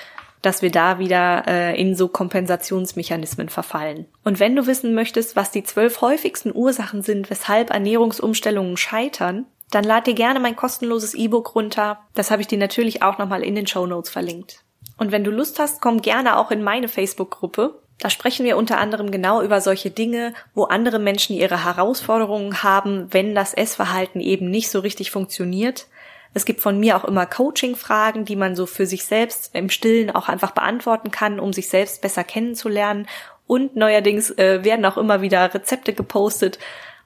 dass 0.42 0.62
wir 0.62 0.70
da 0.70 0.98
wieder 0.98 1.44
äh, 1.46 1.78
in 1.78 1.94
so 1.94 2.08
Kompensationsmechanismen 2.08 3.50
verfallen. 3.50 4.06
Und 4.24 4.40
wenn 4.40 4.56
du 4.56 4.66
wissen 4.66 4.94
möchtest, 4.94 5.36
was 5.36 5.50
die 5.50 5.64
zwölf 5.64 6.00
häufigsten 6.00 6.54
Ursachen 6.54 7.02
sind, 7.02 7.28
weshalb 7.28 7.68
Ernährungsumstellungen 7.68 8.78
scheitern, 8.78 9.44
dann 9.70 9.84
lad 9.84 10.06
dir 10.06 10.14
gerne 10.14 10.40
mein 10.40 10.56
kostenloses 10.56 11.14
E-Book 11.14 11.54
runter. 11.54 12.00
Das 12.14 12.30
habe 12.30 12.42
ich 12.42 12.48
dir 12.48 12.58
natürlich 12.58 13.02
auch 13.02 13.18
nochmal 13.18 13.42
in 13.42 13.54
den 13.54 13.66
Show 13.66 13.86
Notes 13.86 14.10
verlinkt. 14.10 14.64
Und 15.00 15.12
wenn 15.12 15.24
du 15.24 15.30
Lust 15.30 15.58
hast, 15.58 15.80
komm 15.80 16.02
gerne 16.02 16.36
auch 16.36 16.50
in 16.50 16.62
meine 16.62 16.86
Facebook-Gruppe. 16.86 17.80
Da 17.98 18.10
sprechen 18.10 18.44
wir 18.44 18.58
unter 18.58 18.76
anderem 18.76 19.10
genau 19.10 19.40
über 19.40 19.62
solche 19.62 19.90
Dinge, 19.90 20.34
wo 20.54 20.64
andere 20.64 20.98
Menschen 20.98 21.34
ihre 21.34 21.64
Herausforderungen 21.64 22.62
haben, 22.62 23.06
wenn 23.10 23.34
das 23.34 23.54
Essverhalten 23.54 24.20
eben 24.20 24.50
nicht 24.50 24.70
so 24.70 24.80
richtig 24.80 25.10
funktioniert. 25.10 25.86
Es 26.34 26.44
gibt 26.44 26.60
von 26.60 26.78
mir 26.78 26.98
auch 26.98 27.04
immer 27.04 27.24
Coaching-Fragen, 27.24 28.26
die 28.26 28.36
man 28.36 28.54
so 28.54 28.66
für 28.66 28.84
sich 28.84 29.06
selbst 29.06 29.54
im 29.54 29.70
Stillen 29.70 30.10
auch 30.10 30.28
einfach 30.28 30.50
beantworten 30.50 31.10
kann, 31.10 31.40
um 31.40 31.54
sich 31.54 31.70
selbst 31.70 32.02
besser 32.02 32.22
kennenzulernen. 32.22 33.06
Und 33.46 33.76
neuerdings 33.76 34.30
äh, 34.32 34.64
werden 34.64 34.84
auch 34.84 34.98
immer 34.98 35.22
wieder 35.22 35.54
Rezepte 35.54 35.94
gepostet, 35.94 36.58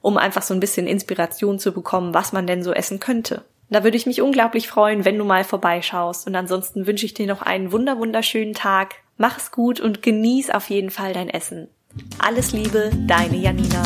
um 0.03 0.17
einfach 0.17 0.43
so 0.43 0.53
ein 0.53 0.59
bisschen 0.61 0.89
Inspiration 0.89 1.61
zu 1.61 1.71
bekommen, 1.71 2.13
was 2.13 2.33
man 2.33 2.49
denn 2.49 2.65
so 2.65 2.73
essen 2.73 2.99
könnte. 2.99 3.45
Da 3.75 3.83
würde 3.83 3.97
ich 3.97 4.07
mich 4.07 4.23
unglaublich 4.23 4.69
freuen, 4.69 5.05
wenn 5.05 5.19
du 5.19 5.25
mal 5.25 5.43
vorbeischaust. 5.43 6.29
Und 6.29 6.37
ansonsten 6.37 6.87
wünsche 6.87 7.07
ich 7.07 7.13
dir 7.13 7.27
noch 7.27 7.43
einen 7.43 7.73
wunder 7.73 7.99
wunderschönen 7.99 8.55
Tag. 8.55 8.95
Mach 9.17 9.37
es 9.37 9.51
gut 9.51 9.81
und 9.81 10.01
genieß 10.01 10.51
auf 10.51 10.71
jeden 10.71 10.91
Fall 10.91 11.13
dein 11.13 11.29
Essen. 11.29 11.67
Alles 12.21 12.53
Liebe, 12.53 12.93
deine 13.09 13.37
Janina. 13.37 13.83